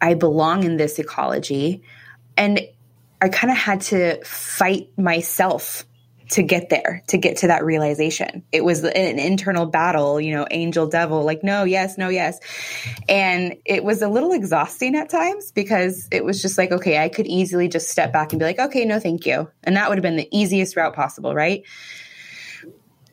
I 0.00 0.14
belong 0.14 0.64
in 0.64 0.76
this 0.76 0.99
ecology. 0.99 1.83
And 2.37 2.61
I 3.21 3.28
kind 3.28 3.50
of 3.50 3.56
had 3.56 3.80
to 3.83 4.23
fight 4.25 4.90
myself 4.99 5.85
to 6.30 6.42
get 6.42 6.71
there, 6.71 7.02
to 7.09 7.18
get 7.18 7.37
to 7.38 7.47
that 7.47 7.64
realization. 7.64 8.42
It 8.50 8.64
was 8.64 8.83
an 8.85 9.18
internal 9.18 9.66
battle, 9.66 10.21
you 10.21 10.33
know, 10.33 10.47
angel, 10.50 10.87
devil, 10.87 11.23
like, 11.23 11.45
no, 11.45 11.64
yes, 11.64 11.97
no, 11.97 12.09
yes. 12.09 12.38
And 13.09 13.56
it 13.64 13.85
was 13.85 14.02
a 14.02 14.09
little 14.09 14.33
exhausting 14.33 14.97
at 14.97 15.09
times 15.09 15.52
because 15.52 16.09
it 16.11 16.25
was 16.25 16.42
just 16.42 16.59
like, 16.59 16.73
okay, 16.73 16.99
I 16.99 17.09
could 17.09 17.26
easily 17.26 17.68
just 17.68 17.90
step 17.90 18.12
back 18.12 18.33
and 18.33 18.40
be 18.40 18.45
like, 18.45 18.59
okay, 18.59 18.85
no, 18.85 18.99
thank 18.99 19.25
you. 19.25 19.49
And 19.64 19.76
that 19.76 19.88
would 19.88 19.99
have 19.99 20.02
been 20.02 20.16
the 20.16 20.28
easiest 20.37 20.76
route 20.76 20.95
possible, 20.95 21.35
right? 21.35 21.62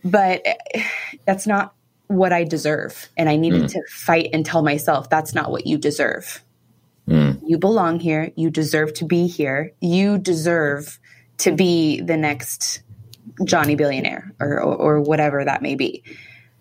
But 0.04 0.42
eh, 0.46 0.84
that's 1.26 1.46
not 1.46 1.74
what 2.08 2.34
I 2.34 2.44
deserve. 2.44 3.10
And 3.16 3.30
I 3.30 3.36
needed 3.36 3.64
mm. 3.64 3.72
to 3.72 3.82
fight 3.90 4.30
and 4.34 4.46
tell 4.46 4.64
myself 4.64 5.10
that's 5.10 5.34
not 5.36 5.52
what 5.52 5.68
you 5.68 5.78
deserve. 5.78 6.44
Mm. 7.08 7.42
You 7.46 7.58
belong 7.58 8.00
here. 8.00 8.32
You 8.36 8.50
deserve 8.50 8.94
to 8.96 9.06
be 9.06 9.28
here. 9.28 9.74
You 9.82 10.18
deserve 10.18 11.00
to 11.40 11.52
be 11.52 12.02
the 12.02 12.18
next 12.18 12.83
Johnny 13.46 13.76
billionaire 13.76 14.34
or, 14.40 14.62
or, 14.62 14.76
or 14.76 15.02
whatever 15.02 15.44
that 15.44 15.62
may 15.62 15.76
be. 15.76 16.04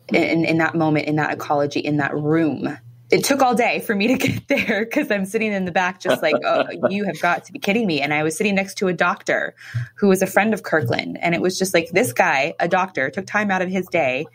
In, 0.09 0.45
in 0.45 0.59
that 0.59 0.75
moment, 0.75 1.07
in 1.07 1.17
that 1.17 1.33
ecology, 1.33 1.81
in 1.81 1.99
that 1.99 2.15
room, 2.15 2.77
it 3.13 3.25
took 3.25 3.43
all 3.43 3.55
day 3.55 3.81
for 3.81 3.95
me 3.95 4.09
to 4.09 4.17
get 4.27 4.49
there 4.49 4.85
because 4.85 5.11
I'm 5.11 5.27
sitting 5.27 5.53
in 5.53 5.65
the 5.65 5.71
back, 5.71 6.01
just 6.01 6.23
like, 6.23 6.35
oh, 6.45 6.67
you 6.89 7.05
have 7.05 7.21
got 7.21 7.45
to 7.45 7.53
be 7.53 7.59
kidding 7.59 7.87
me. 7.87 8.01
And 8.01 8.13
I 8.13 8.23
was 8.23 8.37
sitting 8.37 8.55
next 8.55 8.75
to 8.79 8.89
a 8.89 8.93
doctor 8.93 9.55
who 9.97 10.09
was 10.09 10.23
a 10.23 10.27
friend 10.27 10.53
of 10.55 10.63
Kirkland. 10.63 11.19
And 11.21 11.35
it 11.35 11.41
was 11.41 11.59
just 11.59 11.75
like, 11.75 11.91
this 11.91 12.13
guy, 12.13 12.55
a 12.59 12.69
doctor, 12.69 13.11
took 13.11 13.27
time 13.27 13.51
out 13.51 13.63
of 13.63 13.69
his 13.69 13.87
day 13.87 14.27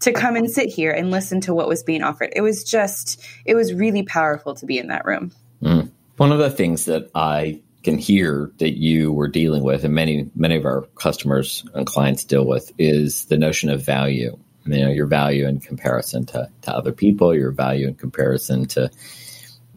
to 0.00 0.12
come 0.12 0.36
and 0.36 0.50
sit 0.50 0.68
here 0.68 0.92
and 0.92 1.10
listen 1.10 1.40
to 1.40 1.54
what 1.54 1.68
was 1.68 1.82
being 1.82 2.02
offered. 2.02 2.32
It 2.36 2.42
was 2.42 2.62
just, 2.62 3.24
it 3.46 3.54
was 3.54 3.72
really 3.72 4.02
powerful 4.02 4.54
to 4.54 4.66
be 4.66 4.78
in 4.78 4.88
that 4.88 5.06
room. 5.06 5.32
Mm. 5.62 5.90
One 6.18 6.32
of 6.32 6.38
the 6.38 6.50
things 6.50 6.84
that 6.84 7.10
I 7.14 7.60
can 7.86 7.98
hear 7.98 8.50
that 8.58 8.76
you 8.76 9.12
were 9.12 9.28
dealing 9.28 9.62
with, 9.62 9.84
and 9.84 9.94
many 9.94 10.28
many 10.34 10.56
of 10.56 10.64
our 10.64 10.82
customers 10.96 11.64
and 11.72 11.86
clients 11.86 12.24
deal 12.24 12.44
with, 12.44 12.72
is 12.78 13.26
the 13.26 13.38
notion 13.38 13.70
of 13.70 13.80
value. 13.80 14.36
You 14.64 14.84
know, 14.84 14.90
your 14.90 15.06
value 15.06 15.46
in 15.46 15.60
comparison 15.60 16.26
to, 16.26 16.50
to 16.62 16.74
other 16.74 16.90
people, 16.90 17.32
your 17.32 17.52
value 17.52 17.86
in 17.86 17.94
comparison 17.94 18.66
to 18.68 18.90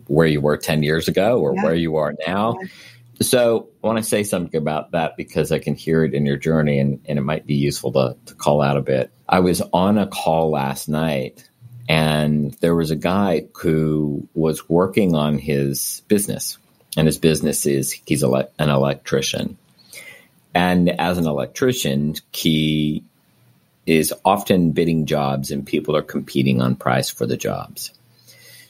where 0.07 0.25
you 0.25 0.41
were 0.41 0.57
10 0.57 0.81
years 0.81 1.07
ago 1.07 1.39
or 1.39 1.53
yeah. 1.53 1.63
where 1.63 1.75
you 1.75 1.97
are 1.97 2.15
now. 2.25 2.55
Yeah. 2.59 2.67
So 3.21 3.69
I 3.83 3.87
want 3.87 3.99
to 3.99 4.03
say 4.03 4.23
something 4.23 4.57
about 4.57 4.93
that 4.93 5.15
because 5.15 5.51
I 5.51 5.59
can 5.59 5.75
hear 5.75 6.03
it 6.03 6.15
in 6.15 6.25
your 6.25 6.37
journey 6.37 6.79
and, 6.79 6.99
and 7.05 7.19
it 7.19 7.21
might 7.21 7.45
be 7.45 7.53
useful 7.53 7.91
to, 7.91 8.17
to 8.25 8.33
call 8.33 8.63
out 8.63 8.77
a 8.77 8.81
bit. 8.81 9.11
I 9.27 9.41
was 9.41 9.61
on 9.71 9.99
a 9.99 10.07
call 10.07 10.49
last 10.49 10.89
night 10.89 11.47
and 11.87 12.51
there 12.53 12.75
was 12.75 12.89
a 12.89 12.95
guy 12.95 13.45
who 13.61 14.27
was 14.33 14.67
working 14.67 15.13
on 15.13 15.37
his 15.37 16.01
business 16.07 16.57
and 16.97 17.07
his 17.07 17.17
business 17.17 17.65
is 17.65 17.91
he's 18.05 18.23
ele- 18.23 18.51
an 18.57 18.69
electrician. 18.69 19.57
And 20.53 20.89
as 20.99 21.17
an 21.17 21.27
electrician, 21.27 22.15
he 22.31 23.03
is 23.85 24.13
often 24.25 24.71
bidding 24.71 25.05
jobs 25.05 25.51
and 25.51 25.65
people 25.65 25.95
are 25.95 26.01
competing 26.01 26.61
on 26.61 26.75
price 26.75 27.09
for 27.09 27.25
the 27.25 27.37
jobs. 27.37 27.91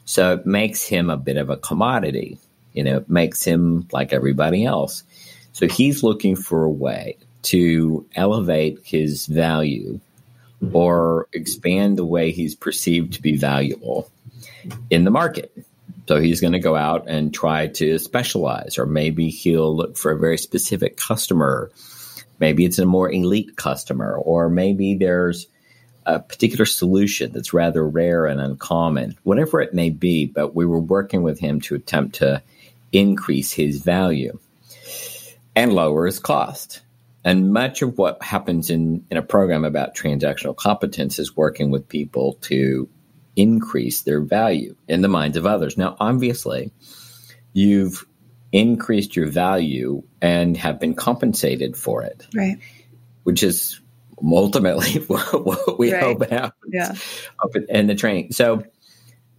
So 0.06 0.34
it 0.34 0.46
makes 0.46 0.84
him 0.84 1.10
a 1.10 1.18
bit 1.18 1.38
of 1.38 1.50
a 1.50 1.58
commodity. 1.58 2.40
You 2.74 2.84
know, 2.84 2.98
it 2.98 3.10
makes 3.10 3.44
him 3.44 3.88
like 3.92 4.14
everybody 4.14 4.66
else. 4.66 5.04
So 5.54 5.68
he's 5.68 6.04
looking 6.04 6.36
for 6.36 6.64
a 6.64 6.70
way 6.70 7.18
to 7.44 8.06
elevate 8.16 8.80
his 8.84 9.26
value 9.26 10.00
or 10.74 11.28
expand 11.34 11.98
the 11.98 12.06
way 12.06 12.32
he's 12.32 12.56
perceived 12.56 13.14
to 13.14 13.22
be 13.22 13.38
valuable 13.38 14.10
in 14.90 15.04
the 15.04 15.12
market. 15.12 15.52
So 16.10 16.20
he's 16.20 16.42
going 16.42 16.54
to 16.54 16.60
go 16.60 16.76
out 16.76 17.08
and 17.08 17.32
try 17.32 17.68
to 17.68 18.00
specialize, 18.00 18.80
or 18.80 18.88
maybe 18.88 19.30
he'll 19.30 19.78
look 19.78 19.96
for 19.96 20.12
a 20.12 20.18
very 20.18 20.40
specific 20.40 20.98
customer. 20.98 21.70
Maybe 22.40 22.66
it's 22.66 22.80
a 22.80 22.86
more 22.88 23.12
elite 23.12 23.58
customer, 23.58 24.18
or 24.18 24.50
maybe 24.50 24.96
there's 24.96 25.46
a 26.08 26.20
particular 26.20 26.66
solution 26.66 27.32
that's 27.32 27.54
rather 27.54 27.88
rare 27.88 28.26
and 28.26 28.42
uncommon, 28.42 29.20
whatever 29.22 29.62
it 29.62 29.76
may 29.76 29.92
be. 29.92 30.26
But 30.26 30.56
we 30.56 30.66
were 30.66 30.80
working 30.80 31.22
with 31.22 31.38
him 31.38 31.62
to 31.62 31.76
attempt 31.76 32.16
to 32.16 32.42
increase 32.92 33.52
his 33.52 33.84
value 33.84 34.40
and 35.56 35.74
lower 35.74 36.08
his 36.08 36.18
cost. 36.18 36.82
And 37.24 37.54
much 37.54 37.84
of 37.84 38.00
what 38.00 38.24
happens 38.24 38.72
in, 38.72 39.06
in 39.12 39.18
a 39.18 39.22
program 39.22 39.64
about 39.64 39.94
transactional 39.94 40.56
competence 40.56 41.20
is 41.20 41.38
working 41.38 41.70
with 41.70 41.88
people 41.88 42.40
to 42.42 42.90
increase 43.36 44.02
their 44.02 44.22
value 44.22 44.76
in 44.88 45.02
the 45.02 45.08
minds 45.08 45.38
of 45.38 45.46
others. 45.46 45.78
Now, 45.78 45.96
obviously, 46.00 46.72
you've 47.54 48.06
increased 48.52 49.16
your 49.16 49.28
value 49.28 50.04
and 50.22 50.58
have 50.58 50.80
been 50.80 50.96
compensated 50.96 51.78
for 51.78 52.04
it. 52.04 52.26
Right. 52.36 52.58
Which 53.24 53.44
is 53.44 53.80
ultimately 54.24 54.94
what 55.08 55.80
we 55.80 55.94
right. 55.94 56.04
hope 56.04 56.30
happens 56.30 56.54
yeah. 56.72 56.94
in 57.70 57.88
the 57.88 57.96
training. 57.96 58.32
So, 58.32 58.64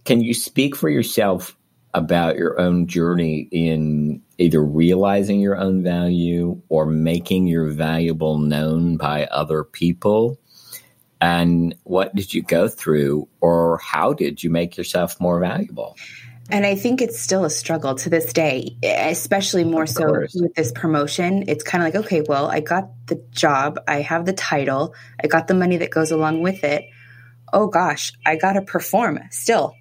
can 0.03 0.21
you 0.21 0.33
speak 0.33 0.75
for 0.75 0.89
yourself 0.89 1.55
about 1.93 2.37
your 2.37 2.59
own 2.59 2.87
journey 2.87 3.47
in 3.51 4.21
either 4.37 4.63
realizing 4.63 5.39
your 5.39 5.57
own 5.57 5.83
value 5.83 6.59
or 6.69 6.85
making 6.85 7.47
your 7.47 7.67
valuable 7.67 8.39
known 8.39 8.97
by 8.97 9.25
other 9.25 9.63
people? 9.63 10.39
And 11.21 11.75
what 11.83 12.15
did 12.15 12.33
you 12.33 12.41
go 12.41 12.67
through, 12.67 13.27
or 13.39 13.77
how 13.77 14.11
did 14.13 14.43
you 14.43 14.49
make 14.49 14.75
yourself 14.75 15.21
more 15.21 15.39
valuable? 15.39 15.95
And 16.49 16.65
I 16.65 16.75
think 16.75 17.01
it's 17.01 17.19
still 17.19 17.45
a 17.45 17.49
struggle 17.49 17.95
to 17.95 18.09
this 18.09 18.33
day, 18.33 18.75
especially 18.83 19.63
more 19.63 19.85
so 19.85 20.11
with 20.11 20.53
this 20.55 20.71
promotion. 20.73 21.45
It's 21.47 21.63
kind 21.63 21.81
of 21.81 21.93
like, 21.93 22.05
okay, 22.05 22.21
well, 22.27 22.47
I 22.47 22.59
got 22.59 22.89
the 23.05 23.23
job, 23.31 23.79
I 23.87 24.01
have 24.01 24.25
the 24.25 24.33
title, 24.33 24.93
I 25.23 25.27
got 25.27 25.47
the 25.47 25.53
money 25.53 25.77
that 25.77 25.91
goes 25.91 26.11
along 26.11 26.41
with 26.41 26.63
it. 26.63 26.85
Oh 27.53 27.67
gosh, 27.67 28.11
I 28.25 28.35
got 28.35 28.53
to 28.53 28.61
perform 28.61 29.19
still 29.29 29.75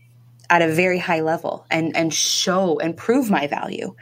at 0.50 0.62
a 0.62 0.68
very 0.68 0.98
high 0.98 1.20
level 1.20 1.64
and 1.70 1.96
and 1.96 2.12
show 2.12 2.78
and 2.80 2.96
prove 2.96 3.30
my 3.30 3.46
value. 3.46 3.94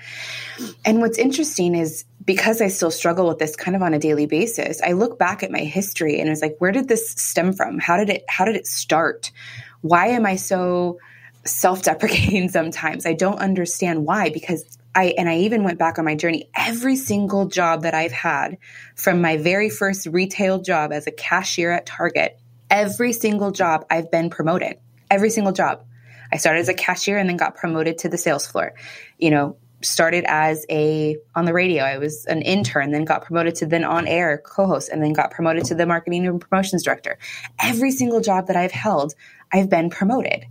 And 0.85 1.01
what's 1.01 1.19
interesting 1.19 1.75
is 1.75 2.05
because 2.29 2.61
I 2.61 2.69
still 2.69 2.91
struggle 2.91 3.27
with 3.27 3.39
this 3.39 3.57
kind 3.57 3.75
of 3.75 3.81
on 3.81 3.95
a 3.95 3.99
daily 3.99 4.27
basis, 4.27 4.83
I 4.83 4.93
look 4.93 5.19
back 5.19 5.43
at 5.43 5.51
my 5.51 5.61
history 5.61 6.21
and 6.21 6.29
it's 6.29 6.43
like, 6.43 6.57
where 6.59 6.73
did 6.73 6.87
this 6.87 7.13
stem 7.13 7.55
from? 7.55 7.79
How 7.79 7.97
did 7.97 8.11
it 8.11 8.27
how 8.29 8.45
did 8.45 8.55
it 8.55 8.67
start? 8.67 9.33
Why 9.81 10.09
am 10.09 10.27
I 10.27 10.37
so 10.37 10.99
self-deprecating 11.47 12.49
sometimes? 12.51 13.07
I 13.07 13.15
don't 13.15 13.39
understand 13.39 14.05
why 14.05 14.29
because 14.29 14.77
I 14.95 15.15
and 15.17 15.27
I 15.27 15.39
even 15.39 15.65
went 15.65 15.79
back 15.79 15.99
on 15.99 16.05
my 16.05 16.17
journey. 16.17 16.51
Every 16.55 16.97
single 16.97 17.47
job 17.47 17.85
that 17.85 17.95
I've 17.95 18.13
had 18.13 18.59
from 18.95 19.23
my 19.23 19.39
very 19.39 19.71
first 19.71 20.07
retail 20.07 20.61
job 20.61 20.93
as 20.93 21.07
a 21.07 21.11
cashier 21.11 21.71
at 21.71 21.87
Target, 21.87 22.39
every 22.69 23.15
single 23.15 23.53
job 23.53 23.87
I've 23.89 24.11
been 24.11 24.29
promoted. 24.29 24.77
Every 25.11 25.31
single 25.31 25.55
job. 25.55 25.83
I 26.31 26.37
started 26.37 26.61
as 26.61 26.69
a 26.69 26.75
cashier 26.75 27.17
and 27.17 27.27
then 27.27 27.39
got 27.39 27.57
promoted 27.57 27.97
to 27.99 28.11
the 28.11 28.19
sales 28.19 28.47
floor. 28.47 28.75
You 29.17 29.31
know, 29.31 29.57
started 29.81 30.25
as 30.27 30.67
a 30.69 31.17
on 31.35 31.45
the 31.45 31.53
radio. 31.53 31.85
I 31.85 31.99
was 31.99 32.25
an 32.27 32.43
intern, 32.43 32.91
then 32.91 33.05
got 33.05 33.25
promoted 33.25 33.55
to 33.57 33.67
then 33.67 33.85
on 33.85 34.07
air 34.07 34.39
co-host, 34.45 34.89
and 34.89 35.03
then 35.03 35.13
got 35.13 35.31
promoted 35.31 35.65
to 35.67 35.75
the 35.75 35.87
marketing 35.87 36.27
and 36.27 36.41
promotions 36.41 36.83
director. 36.83 37.19
Every 37.63 37.91
single 37.91 38.21
job 38.21 38.49
that 38.49 38.57
I've 38.57 38.73
held, 38.73 39.15
I've 39.53 39.71
been 39.71 39.91
promoted. 39.91 40.47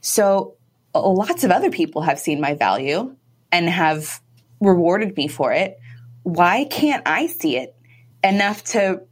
So 0.00 0.54
lots 0.94 1.44
of 1.44 1.50
other 1.50 1.70
people 1.70 2.02
have 2.02 2.18
seen 2.18 2.40
my 2.40 2.54
value 2.54 3.14
and 3.52 3.68
have 3.68 4.20
rewarded 4.60 5.16
me 5.16 5.28
for 5.28 5.52
it. 5.52 5.78
Why 6.22 6.64
can't 6.64 7.02
I 7.06 7.26
see 7.26 7.56
it 7.56 7.74
enough 8.22 8.62
to 8.64 9.02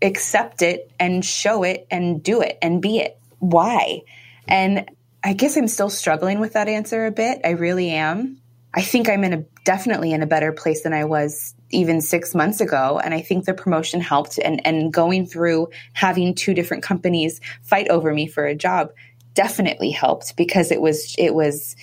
accept 0.00 0.62
it 0.62 0.92
and 1.00 1.24
show 1.24 1.64
it 1.64 1.86
and 1.90 2.22
do 2.22 2.40
it 2.40 2.58
and 2.62 2.80
be 2.80 2.98
it? 2.98 3.18
Why? 3.38 4.02
And 4.46 4.88
I 5.24 5.32
guess 5.32 5.56
I'm 5.56 5.68
still 5.68 5.90
struggling 5.90 6.40
with 6.40 6.52
that 6.52 6.68
answer 6.68 7.06
a 7.06 7.10
bit. 7.10 7.40
I 7.44 7.50
really 7.50 7.90
am. 7.90 8.40
I 8.74 8.82
think 8.82 9.08
I'm 9.08 9.24
in 9.24 9.32
a 9.32 9.44
definitely 9.64 10.12
in 10.12 10.22
a 10.22 10.26
better 10.26 10.52
place 10.52 10.82
than 10.82 10.92
I 10.92 11.04
was 11.04 11.54
even 11.70 12.00
six 12.00 12.34
months 12.34 12.60
ago. 12.60 13.00
And 13.02 13.14
I 13.14 13.20
think 13.20 13.44
the 13.44 13.54
promotion 13.54 14.00
helped 14.00 14.38
and, 14.38 14.64
and 14.66 14.92
going 14.92 15.26
through 15.26 15.68
having 15.94 16.34
two 16.34 16.54
different 16.54 16.82
companies 16.82 17.40
fight 17.62 17.88
over 17.88 18.12
me 18.12 18.26
for 18.26 18.44
a 18.46 18.54
job 18.54 18.90
definitely 19.34 19.90
helped 19.90 20.36
because 20.36 20.70
it 20.70 20.80
was 20.80 21.14
it 21.18 21.34
was 21.34 21.76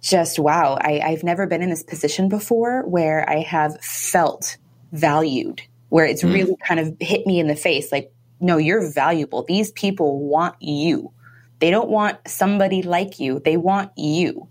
just 0.00 0.38
wow. 0.38 0.78
I, 0.80 1.00
I've 1.00 1.24
never 1.24 1.46
been 1.46 1.62
in 1.62 1.70
this 1.70 1.82
position 1.82 2.28
before 2.28 2.86
where 2.86 3.28
I 3.28 3.40
have 3.40 3.80
felt 3.82 4.56
valued, 4.92 5.62
where 5.88 6.06
it's 6.06 6.22
mm. 6.22 6.32
really 6.32 6.56
kind 6.66 6.78
of 6.78 6.94
hit 7.00 7.26
me 7.26 7.40
in 7.40 7.48
the 7.48 7.56
face 7.56 7.90
like, 7.90 8.12
no, 8.40 8.56
you're 8.56 8.88
valuable. 8.92 9.42
These 9.42 9.72
people 9.72 10.20
want 10.20 10.54
you. 10.60 11.12
They 11.58 11.70
don't 11.70 11.88
want 11.88 12.18
somebody 12.28 12.82
like 12.82 13.18
you. 13.18 13.40
They 13.40 13.56
want 13.56 13.90
you. 13.96 14.48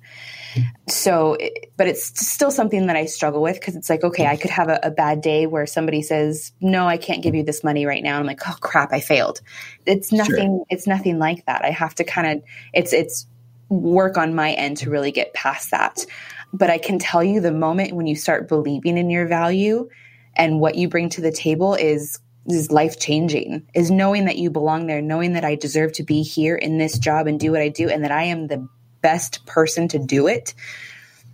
So, 0.87 1.37
but 1.75 1.87
it's 1.87 2.03
still 2.27 2.51
something 2.51 2.87
that 2.87 2.95
I 2.95 3.05
struggle 3.05 3.41
with 3.41 3.59
because 3.59 3.75
it's 3.75 3.89
like, 3.89 4.03
okay, 4.03 4.25
I 4.25 4.37
could 4.37 4.51
have 4.51 4.69
a, 4.69 4.79
a, 4.83 4.91
bad 4.91 5.21
day 5.21 5.45
where 5.45 5.65
somebody 5.65 6.01
says, 6.01 6.53
no, 6.61 6.87
I 6.87 6.97
can't 6.97 7.21
give 7.21 7.35
you 7.35 7.43
this 7.43 7.63
money 7.63 7.85
right 7.85 8.03
now. 8.03 8.11
And 8.11 8.21
I'm 8.21 8.25
like, 8.25 8.41
oh 8.47 8.55
crap, 8.59 8.93
I 8.93 8.99
failed. 8.99 9.41
It's 9.85 10.11
nothing, 10.11 10.57
sure. 10.57 10.65
it's 10.69 10.87
nothing 10.87 11.19
like 11.19 11.45
that. 11.45 11.63
I 11.63 11.71
have 11.71 11.95
to 11.95 12.03
kind 12.03 12.27
of, 12.27 12.43
it's, 12.73 12.93
it's 12.93 13.27
work 13.69 14.17
on 14.17 14.33
my 14.33 14.53
end 14.53 14.77
to 14.77 14.89
really 14.89 15.11
get 15.11 15.33
past 15.33 15.71
that. 15.71 16.05
But 16.53 16.69
I 16.69 16.77
can 16.77 16.99
tell 16.99 17.23
you 17.23 17.41
the 17.41 17.51
moment 17.51 17.93
when 17.93 18.07
you 18.07 18.15
start 18.15 18.47
believing 18.47 18.97
in 18.97 19.09
your 19.09 19.27
value 19.27 19.89
and 20.35 20.59
what 20.59 20.75
you 20.75 20.87
bring 20.87 21.09
to 21.09 21.21
the 21.21 21.31
table 21.31 21.75
is 21.75 22.19
is 22.47 22.71
life 22.71 22.97
changing. 22.97 23.67
Is 23.73 23.91
knowing 23.91 24.23
that 24.25 24.37
you 24.37 24.49
belong 24.49 24.87
there, 24.87 25.01
knowing 25.01 25.33
that 25.33 25.43
I 25.43 25.55
deserve 25.55 25.91
to 25.93 26.03
be 26.03 26.21
here 26.21 26.55
in 26.55 26.77
this 26.77 26.97
job 26.97 27.27
and 27.27 27.37
do 27.37 27.51
what 27.51 27.61
I 27.61 27.67
do 27.67 27.89
and 27.89 28.03
that 28.05 28.11
I 28.11 28.23
am 28.23 28.47
the 28.47 28.67
best 29.07 29.45
person 29.45 29.87
to 29.87 29.99
do 29.99 30.27
it. 30.27 30.53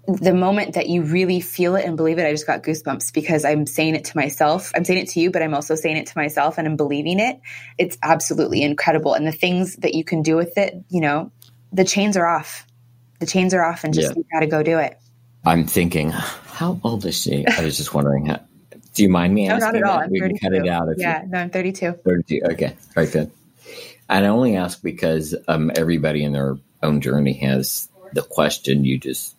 The 0.08 0.36
moment 0.36 0.76
that 0.76 0.90
you 0.90 1.02
really 1.02 1.42
feel 1.42 1.76
it 1.76 1.86
and 1.86 1.98
believe 1.98 2.20
it, 2.20 2.28
I 2.28 2.32
just 2.32 2.46
got 2.46 2.62
goosebumps 2.62 3.12
because 3.16 3.44
I'm 3.44 3.66
saying 3.66 3.96
it 3.96 4.06
to 4.06 4.18
myself. 4.18 4.72
I'm 4.76 4.86
saying 4.86 5.00
it 5.00 5.10
to 5.10 5.20
you, 5.20 5.32
but 5.32 5.42
I'm 5.42 5.56
also 5.56 5.74
saying 5.74 5.98
it 5.98 6.06
to 6.06 6.14
myself 6.16 6.60
and 6.60 6.68
I'm 6.68 6.76
believing 6.76 7.20
it. 7.20 7.42
It's 7.80 7.98
absolutely 8.04 8.62
incredible. 8.62 9.16
And 9.16 9.26
the 9.26 9.32
things 9.32 9.78
that 9.78 9.96
you 9.96 10.04
can 10.04 10.22
do 10.22 10.36
with 10.36 10.56
it, 10.56 10.76
you 10.90 11.02
know, 11.02 11.32
the 11.72 11.84
chains 11.84 12.16
are 12.16 12.28
off. 12.28 12.68
The 13.20 13.26
chains 13.26 13.56
are 13.56 13.64
off 13.64 13.84
and 13.84 13.92
just 13.92 14.10
yeah. 14.10 14.18
you 14.18 14.26
got 14.32 14.42
to 14.42 14.48
go 14.48 14.62
do 14.62 14.78
it. 14.78 15.00
I'm 15.44 15.66
thinking, 15.66 16.12
how 16.12 16.80
old 16.84 17.06
is 17.06 17.20
she? 17.20 17.48
I 17.48 17.64
was 17.66 17.78
just 17.78 17.96
wondering. 17.96 18.28
How, 18.28 18.40
do 18.94 19.02
you 19.02 19.10
mind 19.10 19.34
me 19.34 19.48
no, 19.48 19.56
asking? 19.56 19.66
not 19.66 19.76
at 19.76 19.84
all. 19.84 20.00
I'm 20.00 20.12
we 20.12 20.20
32. 20.20 20.38
can 20.38 20.52
cut 20.52 20.64
it 20.64 20.70
out. 20.70 20.90
yeah, 20.98 21.24
you, 21.24 21.30
no, 21.30 21.40
I'm 21.40 21.50
32. 21.50 21.94
32. 22.06 22.42
Okay, 22.52 22.78
very 22.94 23.08
good. 23.08 23.32
And 24.10 24.26
I 24.26 24.30
only 24.30 24.58
ask 24.58 24.80
because 24.84 25.34
um, 25.48 25.72
everybody 25.76 26.24
in 26.24 26.34
their 26.34 26.58
own 26.84 27.02
journey 27.02 27.34
has 27.34 27.90
the 28.14 28.22
question 28.22 28.86
you 28.86 28.98
just 28.98 29.36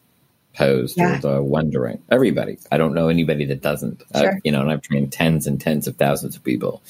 posed 0.54 0.96
yeah. 0.96 1.18
or 1.18 1.20
the 1.20 1.42
wondering. 1.42 2.02
Everybody. 2.10 2.58
I 2.70 2.78
don't 2.78 2.94
know 2.94 3.08
anybody 3.08 3.46
that 3.46 3.60
doesn't. 3.60 4.02
Sure. 4.16 4.40
You 4.44 4.52
know, 4.52 4.60
and 4.60 4.70
I've 4.70 4.82
trained 4.82 5.12
tens 5.12 5.46
and 5.46 5.60
tens 5.60 5.86
of 5.86 5.96
thousands 5.96 6.36
of 6.36 6.44
people. 6.44 6.82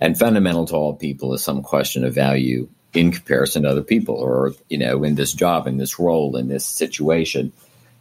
And 0.00 0.18
fundamental 0.18 0.66
to 0.66 0.74
all 0.74 0.94
people 0.94 1.34
is 1.34 1.42
some 1.42 1.62
question 1.62 2.04
of 2.04 2.14
value 2.14 2.68
in 2.92 3.12
comparison 3.12 3.64
to 3.64 3.70
other 3.70 3.82
people 3.82 4.16
or, 4.16 4.52
you 4.68 4.78
know, 4.78 5.02
in 5.04 5.14
this 5.14 5.32
job, 5.32 5.66
in 5.66 5.78
this 5.78 5.98
role, 5.98 6.36
in 6.36 6.48
this 6.48 6.66
situation. 6.66 7.52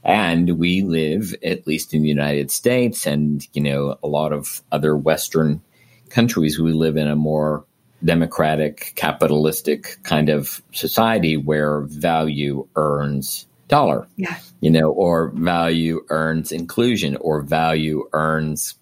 And 0.04 0.60
we 0.60 0.82
live, 0.82 1.34
at 1.44 1.66
least 1.66 1.94
in 1.94 2.04
the 2.04 2.10
United 2.10 2.52
States 2.52 3.08
and, 3.08 3.48
you 3.54 3.62
know, 3.62 3.98
a 4.04 4.08
lot 4.08 4.34
of 4.34 4.62
other 4.72 4.96
Western 4.96 5.62
countries, 6.10 6.60
we 6.60 6.74
live 6.74 6.98
in 6.98 7.08
a 7.08 7.16
more 7.16 7.64
democratic, 8.04 8.94
capitalistic 8.96 9.98
kind 10.04 10.30
of 10.30 10.62
society 10.72 11.38
where 11.38 11.82
value 11.82 12.68
earns 12.76 13.48
dollar. 13.68 14.08
Yeah. 14.18 14.38
You 14.62 14.72
know, 14.72 14.92
or 14.92 15.30
value 15.30 16.06
earns 16.10 16.52
inclusion 16.52 17.16
or 17.18 17.42
value 17.42 18.08
earns 18.14 18.76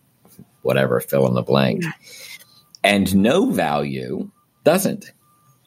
whatever, 0.61 0.99
fill 0.99 1.27
in 1.27 1.33
the 1.33 1.41
blank. 1.41 1.83
Yeah. 1.83 1.91
And 2.83 3.15
no 3.15 3.51
value 3.51 4.31
doesn't. 4.63 5.11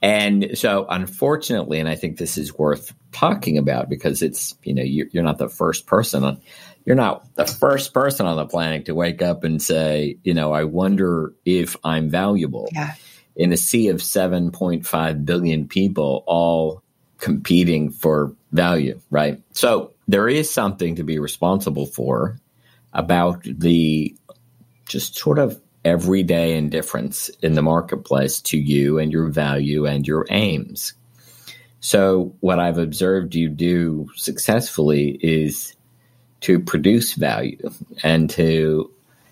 And 0.03 0.51
so, 0.55 0.87
unfortunately, 0.89 1.81
and 1.81 1.89
I 1.89 1.95
think 1.95 2.19
this 2.19 2.37
is 2.37 2.53
worth 2.53 2.95
talking 3.13 3.57
about 3.57 3.89
because 3.89 4.21
it's, 4.21 4.55
you 4.63 4.75
know, 4.75 4.83
you're, 4.83 5.07
you're 5.13 5.23
not 5.25 5.39
the 5.39 5.49
first 5.49 5.87
person 5.87 6.25
on, 6.25 6.43
you're 6.85 6.97
not 6.97 7.25
the 7.37 7.47
first 7.47 7.95
person 7.95 8.27
on 8.27 8.37
the 8.37 8.45
planet 8.45 8.85
to 8.87 8.95
wake 8.95 9.23
up 9.23 9.45
and 9.45 9.63
say, 9.63 10.19
you 10.23 10.35
know, 10.35 10.53
I 10.53 10.65
wonder 10.65 11.33
if 11.47 11.77
I'm 11.83 12.11
valuable. 12.11 12.69
Yeah. 12.73 12.93
In 13.37 13.53
a 13.53 13.57
sea 13.57 13.89
of 13.89 13.97
7.5 13.97 15.25
billion 15.25 15.67
people 15.67 16.23
all 16.27 16.83
competing 17.19 17.91
for 17.91 18.35
value, 18.53 19.01
right? 19.11 19.43
So 19.53 19.93
there 20.07 20.29
is 20.29 20.51
something 20.51 20.97
to 20.97 21.05
be 21.05 21.19
responsible 21.19 21.87
for 21.87 22.39
about 22.93 23.43
the 23.45 24.15
just 24.87 25.17
sort 25.17 25.39
of 25.39 25.61
everyday 25.85 26.57
indifference 26.57 27.29
in 27.43 27.55
the 27.55 27.63
marketplace 27.63 28.41
to 28.41 28.59
you 28.59 28.99
and 28.99 29.13
your 29.13 29.29
value 29.29 29.87
and 29.87 30.07
your 30.07 30.27
aims. 30.31 30.95
So, 31.81 32.35
what 32.41 32.59
I've 32.59 32.79
observed 32.79 33.35
you 33.35 33.51
do 33.51 34.09
successfully 34.17 35.19
is 35.23 35.75
to 36.43 36.59
produce 36.59 37.15
value 37.15 37.71
and 38.03 38.31
to 38.31 38.91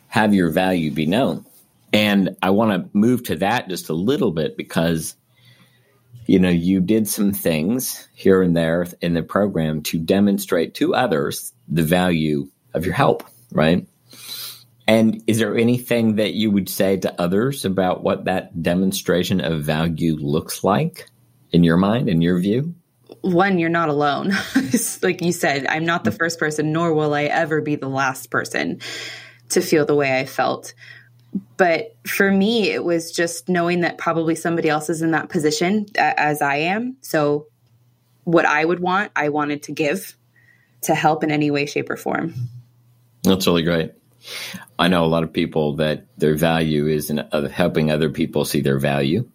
have 0.09 0.35
your 0.35 0.51
value 0.51 0.91
be 0.91 1.07
known. 1.07 1.47
And 1.93 2.37
I 2.43 2.51
want 2.51 2.73
to 2.73 2.91
move 2.97 3.25
to 3.25 3.37
that 3.37 3.69
just 3.69 3.89
a 3.89 3.95
little 3.95 4.31
bit 4.31 4.57
because 4.57 5.17
you 6.27 6.39
know 6.39 6.49
you 6.49 6.81
did 6.81 7.09
some 7.09 7.33
things 7.33 8.09
here 8.15 8.43
and 8.43 8.57
there 8.57 8.87
in 9.01 9.15
the 9.15 9.23
program 9.23 9.83
to 9.83 9.99
demonstrate 9.99 10.75
to 10.75 10.95
others 10.95 11.53
the 11.69 11.83
value 11.83 12.49
of 12.75 12.87
your 12.87 12.95
help, 12.95 13.25
right? 13.51 13.87
And 14.87 15.23
is 15.27 15.39
there 15.39 15.57
anything 15.57 16.17
that 16.17 16.35
you 16.35 16.51
would 16.51 16.69
say 16.69 16.97
to 16.99 17.21
others 17.21 17.65
about 17.65 18.03
what 18.03 18.25
that 18.25 18.63
demonstration 18.63 19.41
of 19.41 19.63
value 19.63 20.17
looks 20.17 20.65
like 20.65 21.09
in 21.53 21.63
your 21.63 21.77
mind, 21.77 22.09
in 22.09 22.21
your 22.21 22.39
view? 22.39 22.75
One, 23.21 23.59
you're 23.59 23.69
not 23.69 23.89
alone. 23.89 24.33
like 25.03 25.23
you 25.23 25.33
said, 25.33 25.67
I'm 25.69 25.85
not 25.85 26.05
the 26.05 26.11
first 26.11 26.39
person, 26.39 26.73
nor 26.73 26.93
will 26.93 27.15
I 27.15 27.25
ever 27.25 27.61
be 27.61 27.77
the 27.77 27.89
last 27.89 28.31
person 28.31 28.81
to 29.51 29.61
feel 29.61 29.87
the 29.87 29.95
way 29.95 30.19
I 30.19 30.25
felt. 30.25 30.75
But 31.57 31.97
for 32.07 32.31
me, 32.31 32.71
it 32.71 32.85
was 32.85 33.11
just 33.11 33.49
knowing 33.49 33.81
that 33.81 33.97
probably 33.97 34.35
somebody 34.35 34.69
else 34.69 34.91
is 34.91 35.01
in 35.01 35.13
that 35.13 35.29
position 35.31 35.87
as 35.97 36.43
I 36.43 36.57
am. 36.57 36.97
So, 37.01 37.47
what 38.25 38.45
I 38.45 38.65
would 38.65 38.81
want, 38.81 39.13
I 39.17 39.31
wanted 39.31 39.65
to 39.65 39.73
give 39.73 40.17
to 40.83 40.95
help 40.95 41.25
in 41.25 41.31
any 41.31 41.51
way, 41.51 41.67
shape, 41.67 41.91
or 41.91 41.97
form. 41.97 42.35
That's 43.23 43.47
really 43.47 43.63
great. 43.63 43.93
I 44.79 44.89
know 44.89 45.05
a 45.05 45.07
lot 45.07 45.23
of 45.23 45.33
people 45.33 45.77
that 45.77 46.07
their 46.19 46.37
value 46.37 46.87
is 46.87 47.11
in 47.11 47.19
helping 47.51 47.91
other 47.91 48.11
people 48.11 48.45
see 48.45 48.61
their 48.61 48.79
value. 48.79 49.29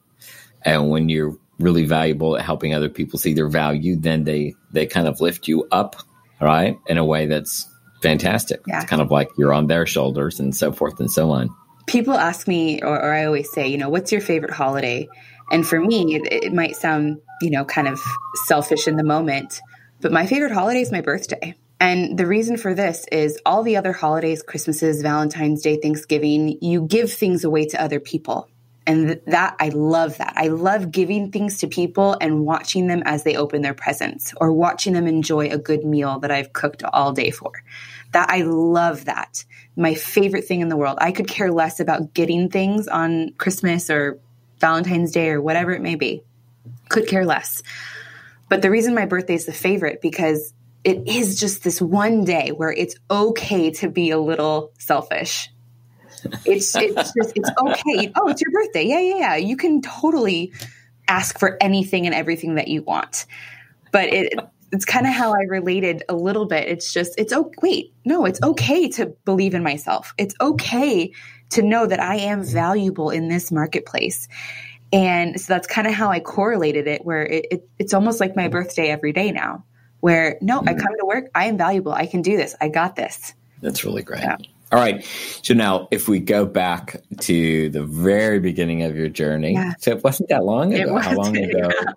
And 0.61 0.89
when 0.89 1.09
you're 1.09 1.37
really 1.59 1.85
valuable 1.85 2.37
at 2.37 2.45
helping 2.45 2.73
other 2.73 2.89
people 2.89 3.19
see 3.19 3.33
their 3.33 3.49
value, 3.49 3.95
then 3.95 4.23
they, 4.23 4.55
they 4.71 4.85
kind 4.85 5.07
of 5.07 5.19
lift 5.19 5.47
you 5.47 5.67
up, 5.71 5.95
right? 6.39 6.77
In 6.87 6.97
a 6.97 7.05
way 7.05 7.25
that's 7.25 7.67
fantastic. 8.01 8.61
Yeah. 8.67 8.81
It's 8.81 8.89
kind 8.89 9.01
of 9.01 9.11
like 9.11 9.29
you're 9.37 9.53
on 9.53 9.67
their 9.67 9.85
shoulders 9.85 10.39
and 10.39 10.55
so 10.55 10.71
forth 10.71 10.99
and 10.99 11.11
so 11.11 11.31
on. 11.31 11.49
People 11.87 12.13
ask 12.13 12.47
me, 12.47 12.81
or, 12.81 13.01
or 13.01 13.13
I 13.13 13.25
always 13.25 13.51
say, 13.51 13.67
you 13.67 13.77
know, 13.77 13.89
what's 13.89 14.11
your 14.11 14.21
favorite 14.21 14.53
holiday? 14.53 15.07
And 15.51 15.65
for 15.65 15.79
me, 15.79 16.15
it, 16.15 16.31
it 16.31 16.53
might 16.53 16.75
sound, 16.75 17.21
you 17.41 17.49
know, 17.49 17.65
kind 17.65 17.87
of 17.87 18.01
selfish 18.45 18.87
in 18.87 18.97
the 18.97 19.03
moment, 19.03 19.61
but 20.01 20.11
my 20.11 20.25
favorite 20.25 20.51
holiday 20.51 20.81
is 20.81 20.91
my 20.91 21.01
birthday. 21.01 21.55
And 21.79 22.17
the 22.17 22.25
reason 22.25 22.57
for 22.57 22.73
this 22.73 23.05
is 23.11 23.39
all 23.45 23.63
the 23.63 23.77
other 23.77 23.93
holidays, 23.93 24.41
Christmases, 24.41 25.01
Valentine's 25.01 25.61
Day, 25.61 25.79
Thanksgiving, 25.79 26.57
you 26.61 26.81
give 26.81 27.11
things 27.11 27.43
away 27.43 27.65
to 27.67 27.81
other 27.81 27.99
people. 27.99 28.49
And 28.87 29.19
that, 29.27 29.55
I 29.59 29.69
love 29.69 30.17
that. 30.17 30.33
I 30.37 30.47
love 30.47 30.91
giving 30.91 31.29
things 31.31 31.59
to 31.59 31.67
people 31.67 32.15
and 32.21 32.45
watching 32.45 32.87
them 32.87 33.03
as 33.05 33.23
they 33.23 33.35
open 33.35 33.61
their 33.61 33.73
presents 33.73 34.33
or 34.37 34.53
watching 34.53 34.93
them 34.93 35.07
enjoy 35.07 35.49
a 35.49 35.57
good 35.57 35.83
meal 35.83 36.19
that 36.19 36.31
I've 36.31 36.53
cooked 36.53 36.83
all 36.83 37.11
day 37.11 37.29
for. 37.29 37.51
That, 38.13 38.29
I 38.29 38.41
love 38.43 39.05
that. 39.05 39.43
My 39.75 39.93
favorite 39.93 40.45
thing 40.45 40.61
in 40.61 40.69
the 40.69 40.77
world. 40.77 40.97
I 41.01 41.11
could 41.11 41.27
care 41.27 41.51
less 41.51 41.79
about 41.79 42.13
getting 42.13 42.49
things 42.49 42.87
on 42.87 43.33
Christmas 43.37 43.89
or 43.89 44.19
Valentine's 44.59 45.11
Day 45.11 45.29
or 45.29 45.41
whatever 45.41 45.71
it 45.73 45.81
may 45.81 45.95
be. 45.95 46.23
Could 46.89 47.07
care 47.07 47.25
less. 47.25 47.61
But 48.49 48.61
the 48.61 48.71
reason 48.71 48.95
my 48.95 49.05
birthday 49.05 49.35
is 49.35 49.45
the 49.45 49.53
favorite 49.53 50.01
because 50.01 50.53
it 50.83 51.07
is 51.07 51.39
just 51.39 51.63
this 51.63 51.81
one 51.81 52.23
day 52.23 52.51
where 52.51 52.71
it's 52.71 52.95
okay 53.11 53.71
to 53.71 53.89
be 53.89 54.09
a 54.09 54.19
little 54.19 54.71
selfish. 54.79 55.49
It's 56.45 56.75
it's 56.75 56.95
just 57.17 57.33
it's 57.35 57.49
okay. 57.59 58.11
Oh, 58.15 58.29
it's 58.29 58.41
your 58.41 58.51
birthday. 58.51 58.85
Yeah, 58.85 58.99
yeah, 58.99 59.17
yeah. 59.17 59.35
You 59.35 59.57
can 59.57 59.81
totally 59.81 60.53
ask 61.07 61.39
for 61.39 61.57
anything 61.61 62.05
and 62.05 62.15
everything 62.15 62.55
that 62.55 62.67
you 62.67 62.83
want. 62.83 63.25
But 63.91 64.13
it 64.13 64.33
it's 64.71 64.85
kind 64.85 65.05
of 65.05 65.13
how 65.13 65.33
I 65.33 65.43
related 65.43 66.03
a 66.09 66.15
little 66.15 66.45
bit. 66.45 66.67
It's 66.67 66.93
just 66.93 67.13
it's 67.17 67.33
oh 67.33 67.51
wait, 67.61 67.93
no, 68.05 68.25
it's 68.25 68.41
okay 68.43 68.89
to 68.89 69.07
believe 69.25 69.53
in 69.53 69.63
myself. 69.63 70.13
It's 70.17 70.35
okay 70.41 71.11
to 71.49 71.61
know 71.61 71.85
that 71.85 71.99
I 71.99 72.15
am 72.15 72.43
valuable 72.43 73.09
in 73.09 73.29
this 73.29 73.51
marketplace. 73.51 74.27
And 74.93 75.39
so 75.39 75.53
that's 75.53 75.67
kind 75.67 75.87
of 75.87 75.93
how 75.93 76.11
I 76.11 76.19
correlated 76.19 76.87
it, 76.87 77.05
where 77.05 77.25
it, 77.25 77.45
it, 77.51 77.69
it's 77.77 77.93
almost 77.93 78.19
like 78.19 78.35
my 78.35 78.47
birthday 78.47 78.89
every 78.89 79.11
day 79.11 79.31
now 79.31 79.63
where 79.99 80.37
no, 80.41 80.59
mm-hmm. 80.59 80.69
I 80.69 80.73
come 80.73 80.95
to 80.99 81.05
work, 81.05 81.25
I 81.35 81.45
am 81.45 81.57
valuable. 81.57 81.91
I 81.91 82.05
can 82.05 82.21
do 82.21 82.37
this. 82.37 82.55
I 82.61 82.69
got 82.69 82.95
this. 82.95 83.33
That's 83.61 83.83
really 83.83 84.03
great. 84.03 84.21
Yeah. 84.21 84.37
All 84.71 84.79
right. 84.79 85.05
So 85.43 85.53
now, 85.53 85.87
if 85.91 86.07
we 86.07 86.19
go 86.19 86.45
back 86.45 87.01
to 87.21 87.69
the 87.69 87.83
very 87.83 88.39
beginning 88.39 88.83
of 88.83 88.95
your 88.95 89.07
journey, 89.07 89.53
yeah. 89.53 89.73
so 89.79 89.91
it 89.91 90.03
wasn't 90.03 90.29
that 90.29 90.43
long 90.43 90.73
ago. 90.73 90.97
How 90.97 91.15
long 91.15 91.37
ago? 91.37 91.69
Yeah. 91.69 91.91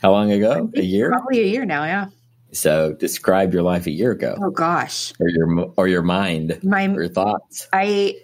How 0.00 0.12
long 0.12 0.32
ago? 0.32 0.70
A 0.74 0.82
year? 0.82 1.10
Probably 1.10 1.40
a 1.40 1.46
year 1.46 1.64
now. 1.64 1.84
Yeah. 1.84 2.06
So 2.52 2.92
describe 2.92 3.52
your 3.52 3.62
life 3.62 3.86
a 3.86 3.90
year 3.90 4.12
ago. 4.12 4.36
Oh 4.40 4.50
gosh. 4.50 5.12
Or 5.20 5.28
your 5.28 5.72
or 5.76 5.88
your 5.88 6.02
mind. 6.02 6.60
My 6.62 6.86
your 6.86 7.08
thoughts. 7.08 7.68
I 7.72 8.16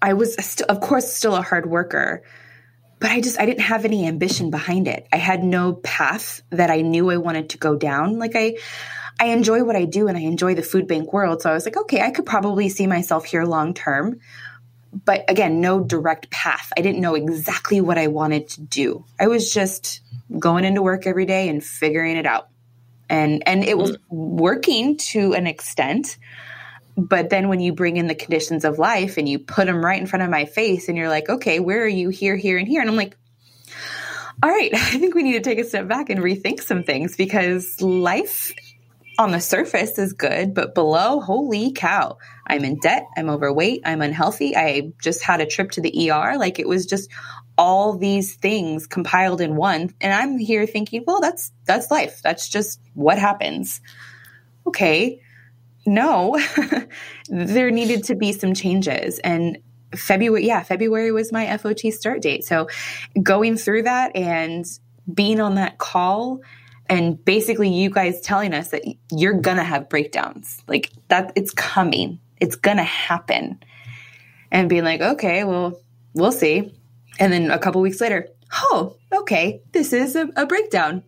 I 0.00 0.14
was 0.14 0.34
st- 0.34 0.68
of 0.68 0.80
course 0.80 1.12
still 1.12 1.36
a 1.36 1.42
hard 1.42 1.66
worker, 1.66 2.22
but 2.98 3.10
I 3.10 3.20
just 3.20 3.38
I 3.38 3.46
didn't 3.46 3.60
have 3.60 3.84
any 3.84 4.06
ambition 4.06 4.50
behind 4.50 4.88
it. 4.88 5.06
I 5.12 5.16
had 5.16 5.44
no 5.44 5.74
path 5.74 6.42
that 6.50 6.70
I 6.70 6.80
knew 6.80 7.10
I 7.10 7.18
wanted 7.18 7.50
to 7.50 7.58
go 7.58 7.76
down. 7.76 8.18
Like 8.18 8.32
I 8.34 8.56
I 9.20 9.26
enjoy 9.26 9.62
what 9.62 9.76
I 9.76 9.84
do 9.84 10.08
and 10.08 10.16
I 10.16 10.22
enjoy 10.22 10.54
the 10.54 10.62
food 10.62 10.88
bank 10.88 11.12
world. 11.12 11.42
So 11.42 11.50
I 11.50 11.54
was 11.54 11.64
like, 11.64 11.76
okay, 11.76 12.00
I 12.00 12.10
could 12.10 12.26
probably 12.26 12.68
see 12.68 12.86
myself 12.86 13.24
here 13.24 13.44
long 13.44 13.74
term. 13.74 14.18
But 15.04 15.30
again, 15.30 15.60
no 15.60 15.82
direct 15.82 16.30
path. 16.30 16.72
I 16.76 16.80
didn't 16.80 17.00
know 17.00 17.14
exactly 17.14 17.80
what 17.80 17.96
I 17.96 18.08
wanted 18.08 18.48
to 18.50 18.60
do. 18.60 19.04
I 19.20 19.28
was 19.28 19.52
just 19.52 20.00
going 20.38 20.64
into 20.64 20.82
work 20.82 21.06
every 21.06 21.26
day 21.26 21.48
and 21.48 21.62
figuring 21.62 22.16
it 22.16 22.26
out. 22.26 22.48
And 23.08 23.42
and 23.46 23.64
it 23.64 23.76
was 23.76 23.92
mm-hmm. 23.92 24.36
working 24.38 24.96
to 24.98 25.34
an 25.34 25.46
extent. 25.46 26.16
But 26.96 27.30
then 27.30 27.48
when 27.48 27.60
you 27.60 27.72
bring 27.72 27.96
in 27.96 28.06
the 28.06 28.14
conditions 28.14 28.64
of 28.64 28.78
life 28.78 29.16
and 29.16 29.28
you 29.28 29.38
put 29.38 29.66
them 29.66 29.84
right 29.84 30.00
in 30.00 30.06
front 30.06 30.22
of 30.22 30.30
my 30.30 30.44
face 30.44 30.88
and 30.88 30.98
you're 30.98 31.08
like, 31.08 31.28
okay, 31.28 31.58
where 31.58 31.82
are 31.82 31.88
you 31.88 32.10
here, 32.10 32.36
here, 32.36 32.58
and 32.58 32.68
here? 32.68 32.82
And 32.82 32.90
I'm 32.90 32.96
like, 32.96 33.16
all 34.42 34.50
right, 34.50 34.70
I 34.74 34.98
think 34.98 35.14
we 35.14 35.22
need 35.22 35.32
to 35.32 35.40
take 35.40 35.58
a 35.58 35.64
step 35.64 35.88
back 35.88 36.10
and 36.10 36.20
rethink 36.20 36.62
some 36.62 36.82
things 36.84 37.16
because 37.16 37.80
life 37.80 38.52
on 39.18 39.30
the 39.30 39.40
surface 39.40 39.98
is 39.98 40.12
good, 40.12 40.54
but 40.54 40.74
below, 40.74 41.20
holy 41.20 41.72
cow, 41.72 42.18
I'm 42.46 42.64
in 42.64 42.78
debt, 42.78 43.06
I'm 43.16 43.28
overweight, 43.28 43.82
I'm 43.84 44.02
unhealthy, 44.02 44.56
I 44.56 44.92
just 45.02 45.22
had 45.22 45.40
a 45.40 45.46
trip 45.46 45.72
to 45.72 45.80
the 45.80 46.10
ER. 46.10 46.38
Like 46.38 46.58
it 46.58 46.66
was 46.66 46.86
just 46.86 47.10
all 47.58 47.96
these 47.96 48.34
things 48.36 48.86
compiled 48.86 49.40
in 49.40 49.56
one. 49.56 49.94
And 50.00 50.12
I'm 50.12 50.38
here 50.38 50.66
thinking, 50.66 51.04
well, 51.06 51.20
that's 51.20 51.52
that's 51.64 51.90
life. 51.90 52.20
That's 52.22 52.48
just 52.48 52.80
what 52.94 53.18
happens. 53.18 53.80
Okay. 54.66 55.20
No, 55.84 56.40
there 57.28 57.70
needed 57.70 58.04
to 58.04 58.14
be 58.14 58.32
some 58.32 58.54
changes. 58.54 59.18
And 59.18 59.58
February, 59.94 60.46
yeah, 60.46 60.62
February 60.62 61.12
was 61.12 61.32
my 61.32 61.56
FOT 61.58 61.80
start 61.92 62.22
date. 62.22 62.44
So 62.44 62.68
going 63.22 63.56
through 63.56 63.82
that 63.82 64.14
and 64.14 64.64
being 65.12 65.40
on 65.40 65.56
that 65.56 65.78
call 65.78 66.40
and 66.88 67.22
basically 67.24 67.68
you 67.68 67.90
guys 67.90 68.20
telling 68.20 68.54
us 68.54 68.68
that 68.68 68.82
you're 69.10 69.40
gonna 69.40 69.64
have 69.64 69.88
breakdowns. 69.88 70.62
Like 70.66 70.90
that 71.08 71.32
it's 71.36 71.52
coming. 71.52 72.20
It's 72.40 72.56
gonna 72.56 72.84
happen. 72.84 73.62
And 74.50 74.68
being 74.68 74.84
like 74.84 75.00
okay 75.00 75.44
well 75.44 75.80
we'll 76.14 76.32
see. 76.32 76.74
And 77.18 77.32
then 77.32 77.50
a 77.50 77.58
couple 77.58 77.80
weeks 77.80 78.00
later 78.00 78.28
oh 78.52 78.96
okay 79.12 79.62
this 79.72 79.92
is 79.92 80.16
a, 80.16 80.28
a 80.36 80.46
breakdown. 80.46 81.02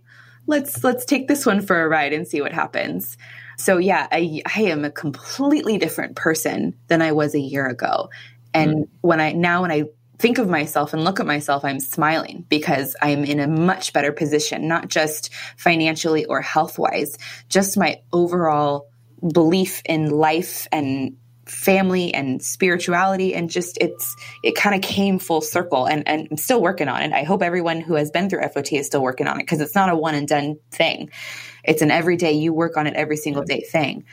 Let's 0.47 0.85
let's 0.85 1.05
take 1.05 1.29
this 1.29 1.47
one 1.47 1.61
for 1.61 1.83
a 1.83 1.89
ride 1.89 2.13
and 2.13 2.27
see 2.27 2.41
what 2.41 2.53
happens. 2.53 3.17
So 3.59 3.79
yeah 3.79 4.07
I, 4.11 4.43
I 4.55 4.63
am 4.63 4.85
a 4.85 4.91
completely 4.91 5.79
different 5.79 6.17
person 6.17 6.75
than 6.89 7.03
i 7.03 7.13
was 7.13 7.35
a 7.35 7.41
year 7.41 7.67
ago. 7.67 8.11
And 8.53 8.75
mm. 8.75 8.89
when 9.01 9.21
i 9.21 9.33
now 9.33 9.63
when 9.63 9.73
i 9.73 9.85
think 10.18 10.38
of 10.38 10.48
myself 10.48 10.92
and 10.92 11.05
look 11.05 11.20
at 11.20 11.27
myself, 11.27 11.64
I'm 11.64 11.81
smiling 11.81 12.44
because 12.48 12.96
I'm 13.03 13.24
in 13.24 13.40
a 13.40 13.48
much 13.48 13.92
better 13.92 14.12
position, 14.12 14.68
not 14.68 14.88
just 14.88 15.31
financially 15.57 16.24
or 16.27 16.40
health 16.40 16.79
wise, 16.79 17.16
just 17.48 17.77
my 17.77 18.00
overall 18.12 18.88
belief 19.33 19.83
in 19.87 20.11
life 20.11 20.66
and 20.70 21.16
family 21.46 22.12
and 22.14 22.42
spirituality 22.42 23.35
and 23.35 23.50
just 23.50 23.77
it's 23.81 24.16
it 24.42 24.55
kind 24.55 24.74
of 24.74 24.81
came 24.81 25.18
full 25.18 25.42
circle 25.42 25.85
and, 25.85 26.07
and 26.09 26.29
I'm 26.31 26.37
still 26.37 26.62
working 26.62 26.88
on 26.88 27.03
it. 27.03 27.12
I 27.12 27.24
hope 27.24 27.42
everyone 27.42 27.81
who 27.81 27.94
has 27.94 28.11
been 28.11 28.31
through 28.31 28.48
FOT 28.48 28.72
is 28.72 28.87
still 28.87 29.03
working 29.03 29.27
on 29.27 29.37
it 29.37 29.42
because 29.42 29.61
it's 29.61 29.74
not 29.74 29.90
a 29.90 29.96
one 29.96 30.14
and 30.14 30.27
done 30.27 30.57
thing. 30.70 31.11
It's 31.62 31.83
an 31.83 31.90
everyday 31.90 32.33
you 32.33 32.53
work 32.53 32.77
on 32.77 32.87
it 32.87 32.94
every 32.94 33.16
single 33.16 33.42
day 33.42 33.61
thing. 33.61 34.05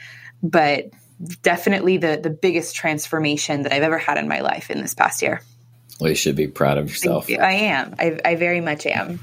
But 0.44 0.90
definitely 1.42 1.98
the 1.98 2.20
the 2.22 2.30
biggest 2.30 2.76
transformation 2.76 3.64
that 3.64 3.74
I've 3.74 3.84
ever 3.84 3.98
had 3.98 4.18
in 4.18 4.28
my 4.28 4.42
life 4.42 4.70
in 4.70 4.82
this 4.82 4.94
past 4.94 5.22
year. 5.22 5.42
Well, 6.02 6.10
you 6.10 6.16
should 6.16 6.36
be 6.36 6.48
proud 6.48 6.80
of 6.80 6.90
yourself. 6.90 7.30
You. 7.30 7.38
I 7.38 7.52
am. 7.52 7.94
I, 8.00 8.20
I 8.26 8.34
very 8.34 8.60
much 8.60 8.88
am. 8.88 9.20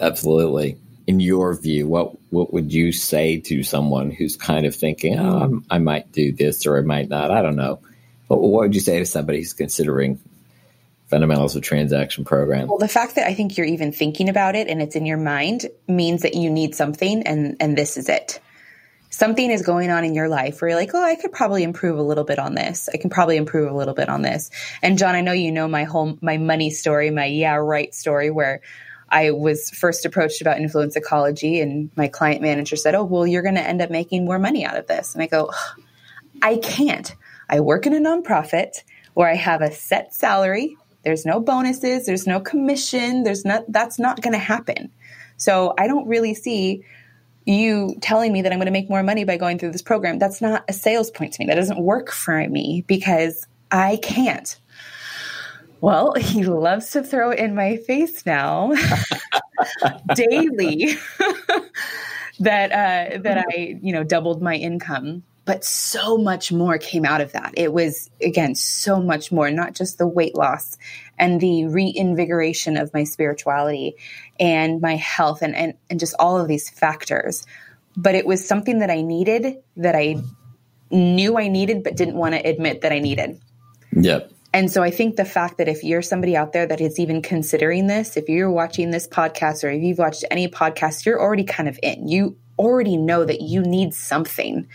Absolutely. 0.00 0.76
In 1.06 1.20
your 1.20 1.54
view, 1.54 1.86
what 1.86 2.12
what 2.30 2.52
would 2.52 2.72
you 2.72 2.90
say 2.90 3.38
to 3.42 3.62
someone 3.62 4.10
who's 4.10 4.36
kind 4.36 4.66
of 4.66 4.74
thinking, 4.74 5.16
oh, 5.16 5.62
i 5.70 5.78
might 5.78 6.10
do 6.10 6.32
this 6.32 6.66
or 6.66 6.76
I 6.76 6.80
might 6.80 7.08
not? 7.08 7.30
I 7.30 7.40
don't 7.40 7.54
know. 7.54 7.78
But 8.28 8.38
what 8.38 8.62
would 8.62 8.74
you 8.74 8.80
say 8.80 8.98
to 8.98 9.06
somebody 9.06 9.38
who's 9.38 9.52
considering 9.52 10.18
fundamentals 11.06 11.54
of 11.54 11.62
transaction 11.62 12.24
program? 12.24 12.66
Well, 12.66 12.78
the 12.78 12.88
fact 12.88 13.14
that 13.14 13.28
I 13.28 13.34
think 13.34 13.56
you're 13.56 13.66
even 13.68 13.92
thinking 13.92 14.28
about 14.28 14.56
it 14.56 14.66
and 14.66 14.82
it's 14.82 14.96
in 14.96 15.06
your 15.06 15.18
mind 15.18 15.66
means 15.86 16.22
that 16.22 16.34
you 16.34 16.50
need 16.50 16.74
something, 16.74 17.22
and 17.28 17.56
and 17.60 17.78
this 17.78 17.96
is 17.96 18.08
it 18.08 18.40
something 19.10 19.50
is 19.50 19.62
going 19.62 19.90
on 19.90 20.04
in 20.04 20.14
your 20.14 20.28
life 20.28 20.60
where 20.60 20.70
you're 20.70 20.78
like, 20.78 20.94
oh, 20.94 21.02
I 21.02 21.14
could 21.14 21.32
probably 21.32 21.62
improve 21.62 21.98
a 21.98 22.02
little 22.02 22.24
bit 22.24 22.38
on 22.38 22.54
this. 22.54 22.88
I 22.92 22.98
can 22.98 23.10
probably 23.10 23.36
improve 23.36 23.70
a 23.70 23.74
little 23.74 23.94
bit 23.94 24.08
on 24.08 24.22
this. 24.22 24.50
And 24.82 24.98
John, 24.98 25.14
I 25.14 25.20
know 25.20 25.32
you 25.32 25.52
know 25.52 25.68
my 25.68 25.84
whole 25.84 26.18
my 26.20 26.36
money 26.36 26.70
story, 26.70 27.10
my 27.10 27.26
yeah 27.26 27.54
right 27.54 27.94
story, 27.94 28.30
where 28.30 28.60
I 29.08 29.30
was 29.30 29.70
first 29.70 30.04
approached 30.04 30.40
about 30.40 30.58
influence 30.58 30.94
ecology, 30.94 31.60
and 31.60 31.90
my 31.96 32.08
client 32.08 32.42
manager 32.42 32.76
said, 32.76 32.94
"Oh, 32.94 33.04
well, 33.04 33.26
you're 33.26 33.42
going 33.42 33.54
to 33.54 33.66
end 33.66 33.80
up 33.80 33.90
making 33.90 34.24
more 34.24 34.38
money 34.38 34.66
out 34.66 34.76
of 34.76 34.86
this." 34.86 35.14
And 35.14 35.22
I 35.22 35.26
go, 35.26 35.50
"I 36.42 36.56
can't. 36.56 37.14
I 37.48 37.60
work 37.60 37.86
in 37.86 37.94
a 37.94 38.00
nonprofit 38.00 38.82
where 39.14 39.28
I 39.28 39.34
have 39.34 39.62
a 39.62 39.72
set 39.72 40.14
salary. 40.14 40.76
There's 41.04 41.24
no 41.24 41.40
bonuses. 41.40 42.04
There's 42.04 42.26
no 42.26 42.40
commission. 42.40 43.22
There's 43.22 43.44
not. 43.44 43.64
That's 43.68 43.98
not 43.98 44.20
going 44.20 44.34
to 44.34 44.38
happen. 44.38 44.92
So 45.38 45.72
I 45.78 45.86
don't 45.86 46.06
really 46.06 46.34
see." 46.34 46.84
You 47.48 47.96
telling 48.02 48.32
me 48.32 48.42
that 48.42 48.52
I'm 48.52 48.58
going 48.58 48.66
to 48.66 48.72
make 48.72 48.90
more 48.90 49.02
money 49.02 49.24
by 49.24 49.36
going 49.36 49.58
through 49.58 49.72
this 49.72 49.82
program. 49.82 50.18
That's 50.18 50.40
not 50.40 50.64
a 50.68 50.72
sales 50.72 51.10
point 51.10 51.32
to 51.32 51.40
me. 51.40 51.46
That 51.46 51.54
doesn't 51.54 51.80
work 51.80 52.10
for 52.10 52.46
me 52.48 52.84
because 52.86 53.46
I 53.70 53.98
can't. 54.02 54.58
Well, 55.80 56.12
he 56.18 56.44
loves 56.44 56.90
to 56.90 57.02
throw 57.02 57.30
it 57.30 57.38
in 57.38 57.54
my 57.54 57.78
face 57.78 58.26
now 58.26 58.72
daily 60.14 60.94
that 62.40 62.70
uh, 62.70 63.18
that 63.18 63.46
I, 63.48 63.78
you 63.80 63.92
know, 63.92 64.04
doubled 64.04 64.42
my 64.42 64.54
income. 64.54 65.22
But 65.48 65.64
so 65.64 66.18
much 66.18 66.52
more 66.52 66.76
came 66.76 67.06
out 67.06 67.22
of 67.22 67.32
that. 67.32 67.54
It 67.56 67.72
was 67.72 68.10
again 68.22 68.54
so 68.54 69.00
much 69.00 69.32
more, 69.32 69.50
not 69.50 69.74
just 69.74 69.96
the 69.96 70.06
weight 70.06 70.34
loss 70.34 70.76
and 71.18 71.40
the 71.40 71.64
reinvigoration 71.68 72.76
of 72.76 72.92
my 72.92 73.04
spirituality 73.04 73.94
and 74.38 74.82
my 74.82 74.96
health 74.96 75.40
and, 75.40 75.56
and, 75.56 75.72
and 75.88 75.98
just 75.98 76.14
all 76.18 76.38
of 76.38 76.48
these 76.48 76.68
factors. 76.68 77.46
But 77.96 78.14
it 78.14 78.26
was 78.26 78.46
something 78.46 78.80
that 78.80 78.90
I 78.90 79.00
needed 79.00 79.62
that 79.78 79.96
I 79.96 80.16
knew 80.90 81.38
I 81.38 81.48
needed, 81.48 81.82
but 81.82 81.96
didn't 81.96 82.16
want 82.16 82.34
to 82.34 82.46
admit 82.46 82.82
that 82.82 82.92
I 82.92 82.98
needed. 82.98 83.40
Yep. 83.92 84.30
And 84.52 84.70
so 84.70 84.82
I 84.82 84.90
think 84.90 85.16
the 85.16 85.24
fact 85.24 85.56
that 85.56 85.68
if 85.68 85.82
you're 85.82 86.02
somebody 86.02 86.36
out 86.36 86.52
there 86.52 86.66
that 86.66 86.82
is 86.82 86.98
even 86.98 87.22
considering 87.22 87.86
this, 87.86 88.18
if 88.18 88.28
you're 88.28 88.50
watching 88.50 88.90
this 88.90 89.08
podcast 89.08 89.64
or 89.64 89.70
if 89.70 89.82
you've 89.82 89.96
watched 89.98 90.26
any 90.30 90.46
podcast, 90.46 91.06
you're 91.06 91.18
already 91.18 91.44
kind 91.44 91.70
of 91.70 91.78
in. 91.82 92.06
You 92.06 92.36
already 92.58 92.98
know 92.98 93.24
that 93.24 93.40
you 93.40 93.62
need 93.62 93.94
something. 93.94 94.68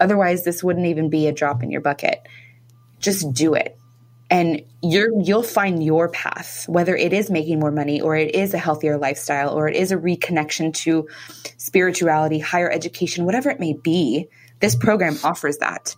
Otherwise, 0.00 0.44
this 0.44 0.64
wouldn't 0.64 0.86
even 0.86 1.10
be 1.10 1.26
a 1.26 1.32
drop 1.32 1.62
in 1.62 1.70
your 1.70 1.80
bucket. 1.80 2.20
Just 2.98 3.32
do 3.32 3.54
it 3.54 3.76
and 4.30 4.62
you're 4.82 5.10
you'll 5.20 5.42
find 5.42 5.82
your 5.82 6.08
path 6.08 6.64
whether 6.68 6.96
it 6.96 7.12
is 7.12 7.30
making 7.30 7.58
more 7.58 7.72
money 7.72 8.00
or 8.00 8.16
it 8.16 8.34
is 8.34 8.54
a 8.54 8.58
healthier 8.58 8.96
lifestyle 8.96 9.52
or 9.52 9.68
it 9.68 9.76
is 9.76 9.90
a 9.92 9.96
reconnection 9.96 10.72
to 10.72 11.06
spirituality 11.56 12.38
higher 12.38 12.70
education 12.70 13.24
whatever 13.24 13.50
it 13.50 13.60
may 13.60 13.72
be 13.72 14.26
this 14.60 14.74
program 14.74 15.16
offers 15.24 15.58
that 15.58 15.94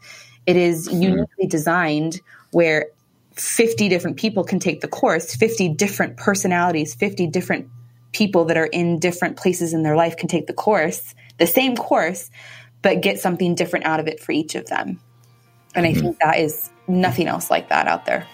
it 0.47 0.57
is 0.57 0.89
hmm. 0.89 1.03
uniquely 1.03 1.47
designed 1.47 2.21
where 2.51 2.87
50 3.35 3.89
different 3.89 4.17
people 4.17 4.45
can 4.45 4.59
take 4.59 4.81
the 4.81 4.89
course 4.89 5.35
50 5.37 5.71
different 5.71 6.17
personalities 6.17 6.95
50 6.95 7.27
different 7.29 7.69
people 8.13 8.47
that 8.47 8.59
are 8.59 8.67
in 8.67 8.99
different 8.99 9.37
places 9.37 9.73
in 9.73 9.83
their 9.83 9.97
life 9.97 10.17
can 10.17 10.29
take 10.29 10.47
the 10.47 10.53
course 10.53 11.15
the 11.39 11.47
same 11.47 11.77
course 11.77 12.31
but 12.83 13.01
get 13.01 13.19
something 13.19 13.55
different 13.55 13.87
out 13.87 14.01
of 14.01 14.07
it 14.07 14.21
for 14.21 14.33
each 14.33 14.55
of 14.55 14.67
them 14.67 15.01
and 15.75 15.87
I 15.87 15.93
mm-hmm. 15.93 16.01
think 16.01 16.19
that 16.21 16.39
is 16.39 16.71
nothing 16.87 17.29
else 17.29 17.51
like 17.51 17.69
that 17.69 17.87
out 17.87 18.05
there. 18.05 18.27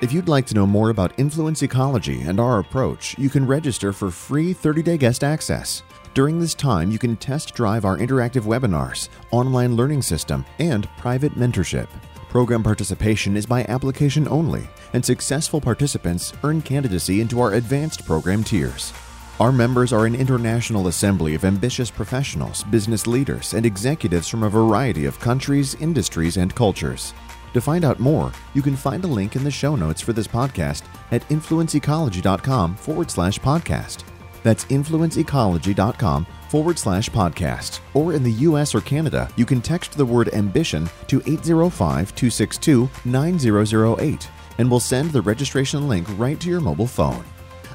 If 0.00 0.12
you'd 0.12 0.28
like 0.28 0.44
to 0.46 0.54
know 0.54 0.66
more 0.66 0.90
about 0.90 1.18
influence 1.18 1.62
ecology 1.62 2.22
and 2.22 2.38
our 2.38 2.58
approach, 2.58 3.16
you 3.18 3.30
can 3.30 3.46
register 3.46 3.92
for 3.92 4.10
free 4.10 4.52
30 4.52 4.82
day 4.82 4.98
guest 4.98 5.24
access. 5.24 5.82
During 6.12 6.38
this 6.38 6.54
time, 6.54 6.90
you 6.90 6.98
can 6.98 7.16
test 7.16 7.54
drive 7.54 7.84
our 7.84 7.96
interactive 7.96 8.42
webinars, 8.42 9.08
online 9.32 9.74
learning 9.76 10.02
system, 10.02 10.44
and 10.58 10.88
private 10.96 11.32
mentorship. 11.32 11.88
Program 12.34 12.64
participation 12.64 13.36
is 13.36 13.46
by 13.46 13.64
application 13.68 14.26
only, 14.26 14.68
and 14.92 15.04
successful 15.04 15.60
participants 15.60 16.32
earn 16.42 16.60
candidacy 16.62 17.20
into 17.20 17.40
our 17.40 17.52
advanced 17.52 18.04
program 18.04 18.42
tiers. 18.42 18.92
Our 19.38 19.52
members 19.52 19.92
are 19.92 20.04
an 20.04 20.16
international 20.16 20.88
assembly 20.88 21.36
of 21.36 21.44
ambitious 21.44 21.92
professionals, 21.92 22.64
business 22.64 23.06
leaders, 23.06 23.54
and 23.54 23.64
executives 23.64 24.26
from 24.26 24.42
a 24.42 24.50
variety 24.50 25.04
of 25.04 25.20
countries, 25.20 25.76
industries, 25.76 26.36
and 26.36 26.52
cultures. 26.52 27.14
To 27.52 27.60
find 27.60 27.84
out 27.84 28.00
more, 28.00 28.32
you 28.52 28.62
can 28.62 28.74
find 28.74 29.04
a 29.04 29.06
link 29.06 29.36
in 29.36 29.44
the 29.44 29.50
show 29.52 29.76
notes 29.76 30.00
for 30.00 30.12
this 30.12 30.26
podcast 30.26 30.82
at 31.12 31.22
influenceecology.com 31.28 32.74
forward 32.74 33.12
slash 33.12 33.38
podcast. 33.38 34.02
That's 34.44 34.66
influenceecology.com 34.66 36.26
forward 36.48 36.78
slash 36.78 37.08
podcast. 37.08 37.80
Or 37.94 38.12
in 38.12 38.22
the 38.22 38.32
US 38.48 38.76
or 38.76 38.80
Canada, 38.80 39.28
you 39.34 39.44
can 39.44 39.60
text 39.60 39.96
the 39.96 40.06
word 40.06 40.28
ambition 40.32 40.88
to 41.08 41.20
805 41.26 42.14
262 42.14 42.88
9008 43.04 44.30
and 44.58 44.70
we'll 44.70 44.80
send 44.80 45.10
the 45.10 45.22
registration 45.22 45.88
link 45.88 46.06
right 46.16 46.38
to 46.40 46.48
your 46.48 46.60
mobile 46.60 46.86
phone. 46.86 47.24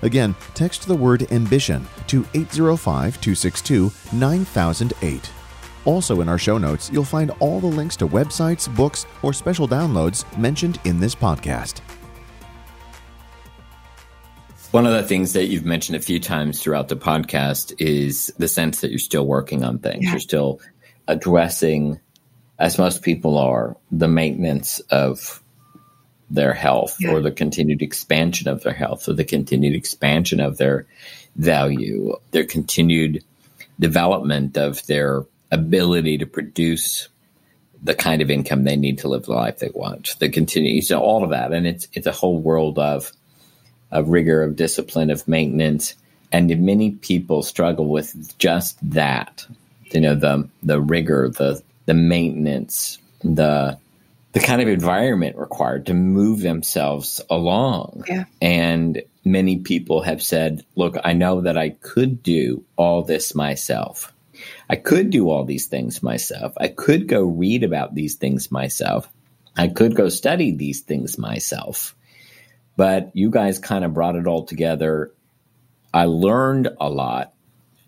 Again, 0.02 0.34
text 0.54 0.88
the 0.88 0.96
word 0.96 1.30
ambition 1.32 1.86
to 2.08 2.26
805 2.34 3.20
262 3.20 3.92
9008. 4.14 5.32
Also, 5.86 6.22
in 6.22 6.30
our 6.30 6.38
show 6.38 6.58
notes, 6.58 6.90
you'll 6.92 7.04
find 7.04 7.32
all 7.40 7.60
the 7.60 7.68
links 7.68 7.96
to 7.98 8.08
websites, 8.08 8.74
books, 8.76 9.06
or 9.24 9.34
special 9.34 9.68
downloads 9.68 10.26
mentioned 10.38 10.80
in 10.86 11.00
this 11.00 11.16
podcast. 11.16 11.82
One 14.72 14.86
of 14.86 14.94
the 14.94 15.02
things 15.02 15.34
that 15.34 15.48
you've 15.48 15.66
mentioned 15.66 15.96
a 15.96 16.02
few 16.02 16.20
times 16.20 16.62
throughout 16.62 16.90
the 16.90 16.96
podcast 16.96 17.74
is 17.80 18.32
the 18.38 18.48
sense 18.48 18.82
that 18.82 18.92
you're 18.92 19.00
still 19.00 19.26
working 19.26 19.64
on 19.64 19.80
things. 19.80 20.04
Yeah. 20.04 20.12
You're 20.12 20.20
still 20.20 20.62
addressing, 21.08 22.00
as 22.60 22.78
most 22.78 23.02
people 23.02 23.40
are, 23.40 23.76
the 23.92 24.08
maintenance 24.08 24.80
of 24.92 25.42
their 26.30 26.54
health 26.54 26.98
yeah. 27.00 27.12
or 27.12 27.22
the 27.22 27.32
continued 27.32 27.82
expansion 27.82 28.48
of 28.48 28.62
their 28.62 28.74
health 28.74 29.10
or 29.10 29.14
the 29.14 29.24
continued 29.24 29.74
expansion 29.74 30.40
of 30.40 30.58
their 30.58 30.86
value, 31.36 32.16
their 32.30 32.46
continued 32.46 33.24
development 33.80 34.56
of 34.56 34.86
their 34.86 35.26
ability 35.52 36.20
to 36.20 36.28
produce 36.28 37.08
the 37.82 37.96
kind 37.96 38.22
of 38.22 38.30
income 38.30 38.66
they 38.66 38.76
need 38.76 39.00
to 39.00 39.08
live 39.08 39.24
the 39.24 39.32
life 39.32 39.58
they 39.58 39.72
want. 39.74 40.16
The 40.20 40.30
continue, 40.30 40.84
so 40.84 41.00
all 41.00 41.24
of 41.24 41.32
that, 41.32 41.54
and 41.54 41.66
it's 41.66 41.88
it's 41.94 42.06
a 42.06 42.12
whole 42.12 42.38
world 42.38 42.78
of 42.78 43.12
of 43.92 44.10
rigor, 44.10 44.44
of 44.44 44.56
discipline, 44.56 45.10
of 45.10 45.28
maintenance, 45.28 45.96
and 46.32 46.60
many 46.60 46.92
people 46.92 47.42
struggle 47.42 47.88
with 47.88 48.38
just 48.38 48.78
that. 48.92 49.46
You 49.92 50.02
know, 50.02 50.16
the 50.16 50.48
the 50.62 50.80
rigor, 50.80 51.30
the 51.30 51.62
the 51.86 51.94
maintenance, 51.96 53.00
the 53.24 53.78
the 54.34 54.40
kind 54.40 54.62
of 54.62 54.68
environment 54.68 55.38
required 55.38 55.88
to 55.88 55.94
move 55.94 56.42
themselves 56.42 57.20
along. 57.30 58.04
Yeah. 58.08 58.26
And 58.42 59.02
many 59.26 59.58
people 59.58 60.02
have 60.02 60.22
said, 60.22 60.64
look, 60.76 60.98
I 61.04 61.14
know 61.14 61.42
that 61.42 61.58
I 61.58 61.70
could 61.70 62.22
do 62.22 62.64
all 62.76 63.02
this 63.02 63.34
myself. 63.34 64.14
I 64.70 64.76
could 64.76 65.10
do 65.10 65.30
all 65.30 65.46
these 65.46 65.66
things 65.66 66.04
myself. 66.04 66.54
I 66.58 66.68
could 66.68 67.08
go 67.08 67.24
read 67.24 67.64
about 67.64 67.96
these 67.96 68.16
things 68.16 68.52
myself. 68.52 69.10
I 69.58 69.68
could 69.68 69.96
go 69.96 70.10
study 70.10 70.52
these 70.56 70.82
things 70.82 71.18
myself. 71.18 71.96
But 72.80 73.12
you 73.14 73.30
guys 73.30 73.60
kind 73.60 73.84
of 73.84 73.94
brought 73.94 74.16
it 74.16 74.26
all 74.26 74.46
together. 74.46 75.12
I 75.94 76.06
learned 76.06 76.70
a 76.80 76.90
lot 76.90 77.34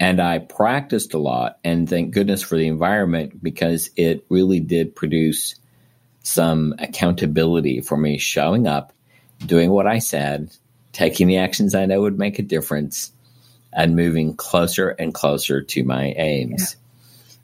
and 0.02 0.20
I 0.20 0.40
practiced 0.40 1.14
a 1.14 1.18
lot. 1.18 1.60
And 1.64 1.90
thank 1.90 2.14
goodness 2.14 2.42
for 2.44 2.58
the 2.58 2.68
environment 2.68 3.42
because 3.42 3.90
it 3.96 4.26
really 4.28 4.60
did 4.60 4.94
produce 4.94 5.56
some 6.24 6.76
accountability 6.78 7.80
for 7.80 7.96
me 7.96 8.18
showing 8.18 8.68
up, 8.68 8.92
doing 9.46 9.72
what 9.72 9.88
I 9.88 10.00
said, 10.00 10.54
taking 10.92 11.28
the 11.28 11.38
actions 11.38 11.74
I 11.74 11.86
know 11.86 12.02
would 12.02 12.20
make 12.20 12.38
a 12.38 12.44
difference, 12.44 13.14
and 13.72 13.96
moving 13.96 14.36
closer 14.36 14.90
and 14.90 15.14
closer 15.14 15.62
to 15.62 15.84
my 15.86 16.14
aims. 16.18 16.76
Yeah. 16.76 16.81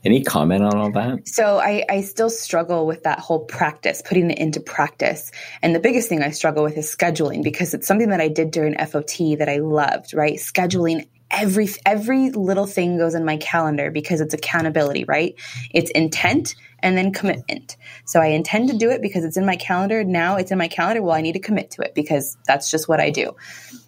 Any 0.04 0.24
comment 0.24 0.64
on 0.64 0.78
all 0.78 0.92
that? 0.92 1.28
So 1.28 1.58
I, 1.58 1.84
I 1.90 2.02
still 2.02 2.30
struggle 2.30 2.86
with 2.86 3.04
that 3.04 3.20
whole 3.20 3.40
practice, 3.40 4.02
putting 4.06 4.30
it 4.32 4.38
into 4.38 4.60
practice. 4.60 5.32
And 5.62 5.74
the 5.74 5.80
biggest 5.80 6.08
thing 6.08 6.22
I 6.22 6.30
struggle 6.30 6.64
with 6.64 6.78
is 6.78 6.94
scheduling 6.94 7.44
because 7.44 7.74
it's 7.74 7.88
something 7.88 8.10
that 8.10 8.22
I 8.22 8.28
did 8.28 8.52
during 8.52 8.76
FOT 8.78 9.38
that 9.40 9.50
I 9.50 9.58
loved, 9.58 10.14
right? 10.14 10.36
Scheduling 10.36 11.08
every 11.32 11.68
every 11.86 12.30
little 12.32 12.66
thing 12.66 12.98
goes 12.98 13.14
in 13.14 13.26
my 13.26 13.38
calendar 13.38 13.92
because 13.92 14.22
it's 14.22 14.34
accountability, 14.34 15.04
right? 15.06 15.36
It's 15.74 15.92
intent 15.92 16.56
and 16.80 16.98
then 16.98 17.12
commitment. 17.12 17.76
So 18.06 18.22
I 18.22 18.28
intend 18.28 18.70
to 18.70 18.78
do 18.78 18.90
it 18.92 19.02
because 19.02 19.26
it's 19.26 19.38
in 19.38 19.46
my 19.46 19.56
calendar. 19.56 20.04
Now 20.04 20.38
it's 20.38 20.52
in 20.52 20.58
my 20.58 20.68
calendar. 20.68 21.02
Well, 21.02 21.16
I 21.16 21.22
need 21.22 21.34
to 21.34 21.40
commit 21.40 21.72
to 21.72 21.82
it 21.82 21.96
because 21.96 22.38
that's 22.46 22.70
just 22.70 22.88
what 22.88 23.00
I 23.00 23.10
do. 23.10 23.36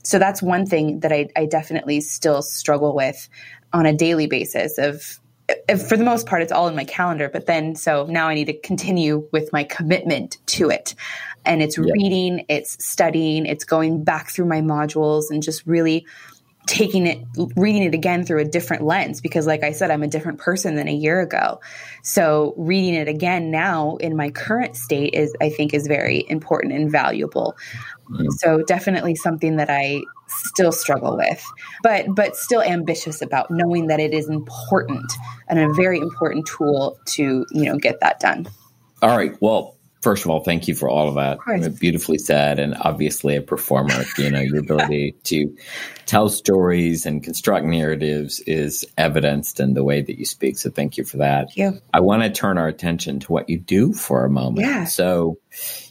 So 0.03 0.19
that's 0.19 0.41
one 0.41 0.65
thing 0.65 1.01
that 1.01 1.11
I, 1.11 1.29
I 1.35 1.45
definitely 1.45 2.01
still 2.01 2.41
struggle 2.41 2.95
with 2.95 3.29
on 3.71 3.85
a 3.85 3.93
daily 3.93 4.27
basis 4.27 4.77
of 4.77 5.19
for 5.87 5.97
the 5.97 6.03
most 6.03 6.25
part, 6.25 6.41
it's 6.41 6.51
all 6.51 6.67
in 6.67 6.75
my 6.75 6.83
calendar. 6.83 7.29
But 7.29 7.45
then, 7.45 7.75
so 7.75 8.05
now 8.07 8.27
I 8.27 8.35
need 8.35 8.45
to 8.45 8.57
continue 8.59 9.27
with 9.31 9.51
my 9.53 9.63
commitment 9.63 10.37
to 10.47 10.69
it. 10.69 10.95
And 11.45 11.61
it's 11.61 11.77
yeah. 11.77 11.85
reading, 11.93 12.45
it's 12.49 12.83
studying, 12.83 13.45
it's 13.45 13.63
going 13.63 14.03
back 14.03 14.29
through 14.29 14.45
my 14.45 14.61
modules 14.61 15.29
and 15.29 15.41
just 15.41 15.65
really 15.65 16.05
taking 16.67 17.07
it, 17.07 17.19
reading 17.55 17.83
it 17.83 17.93
again 17.93 18.23
through 18.23 18.39
a 18.39 18.45
different 18.45 18.83
lens. 18.83 19.21
Because, 19.21 19.47
like 19.47 19.63
I 19.63 19.71
said, 19.71 19.91
I'm 19.91 20.03
a 20.03 20.07
different 20.07 20.39
person 20.39 20.75
than 20.75 20.87
a 20.87 20.93
year 20.93 21.21
ago. 21.21 21.59
So, 22.03 22.53
reading 22.57 22.95
it 22.95 23.07
again 23.07 23.51
now 23.51 23.95
in 23.97 24.15
my 24.15 24.29
current 24.29 24.75
state 24.75 25.13
is, 25.13 25.35
I 25.41 25.49
think, 25.49 25.73
is 25.73 25.87
very 25.87 26.25
important 26.29 26.73
and 26.73 26.91
valuable. 26.91 27.55
Mm-hmm. 28.09 28.29
So, 28.37 28.63
definitely 28.63 29.15
something 29.15 29.55
that 29.57 29.69
I 29.69 30.01
still 30.27 30.71
struggle 30.71 31.17
with, 31.17 31.43
but 31.83 32.05
but 32.15 32.35
still 32.35 32.61
ambitious 32.61 33.21
about 33.21 33.49
knowing 33.49 33.87
that 33.87 33.99
it 33.99 34.13
is 34.13 34.29
important 34.29 35.11
and 35.47 35.59
a 35.59 35.73
very 35.73 35.97
important 35.97 36.45
tool 36.45 36.99
to 37.05 37.45
you 37.51 37.65
know 37.65 37.77
get 37.77 37.99
that 38.01 38.19
done. 38.19 38.47
All 39.01 39.15
right. 39.15 39.35
Well, 39.41 39.75
first 40.01 40.25
of 40.25 40.31
all, 40.31 40.43
thank 40.43 40.67
you 40.67 40.75
for 40.75 40.89
all 40.89 41.09
of 41.09 41.15
that. 41.15 41.39
Of 41.65 41.79
Beautifully 41.79 42.17
said, 42.17 42.59
and 42.59 42.75
obviously 42.75 43.35
a 43.35 43.41
performer. 43.41 44.03
you 44.17 44.31
know, 44.31 44.39
your 44.39 44.59
ability 44.59 45.15
to 45.25 45.55
tell 46.05 46.29
stories 46.29 47.05
and 47.05 47.23
construct 47.23 47.65
narratives 47.65 48.39
is 48.41 48.85
evidenced 48.97 49.59
in 49.59 49.73
the 49.73 49.83
way 49.83 50.01
that 50.01 50.17
you 50.17 50.25
speak. 50.25 50.57
So 50.57 50.69
thank 50.69 50.97
you 50.97 51.03
for 51.03 51.17
that. 51.17 51.51
Thank 51.53 51.57
you. 51.57 51.81
I 51.93 51.99
want 51.99 52.23
to 52.23 52.29
turn 52.29 52.57
our 52.57 52.67
attention 52.67 53.19
to 53.21 53.31
what 53.31 53.49
you 53.49 53.59
do 53.59 53.93
for 53.93 54.25
a 54.25 54.29
moment. 54.29 54.67
Yeah. 54.67 54.85
So, 54.85 55.37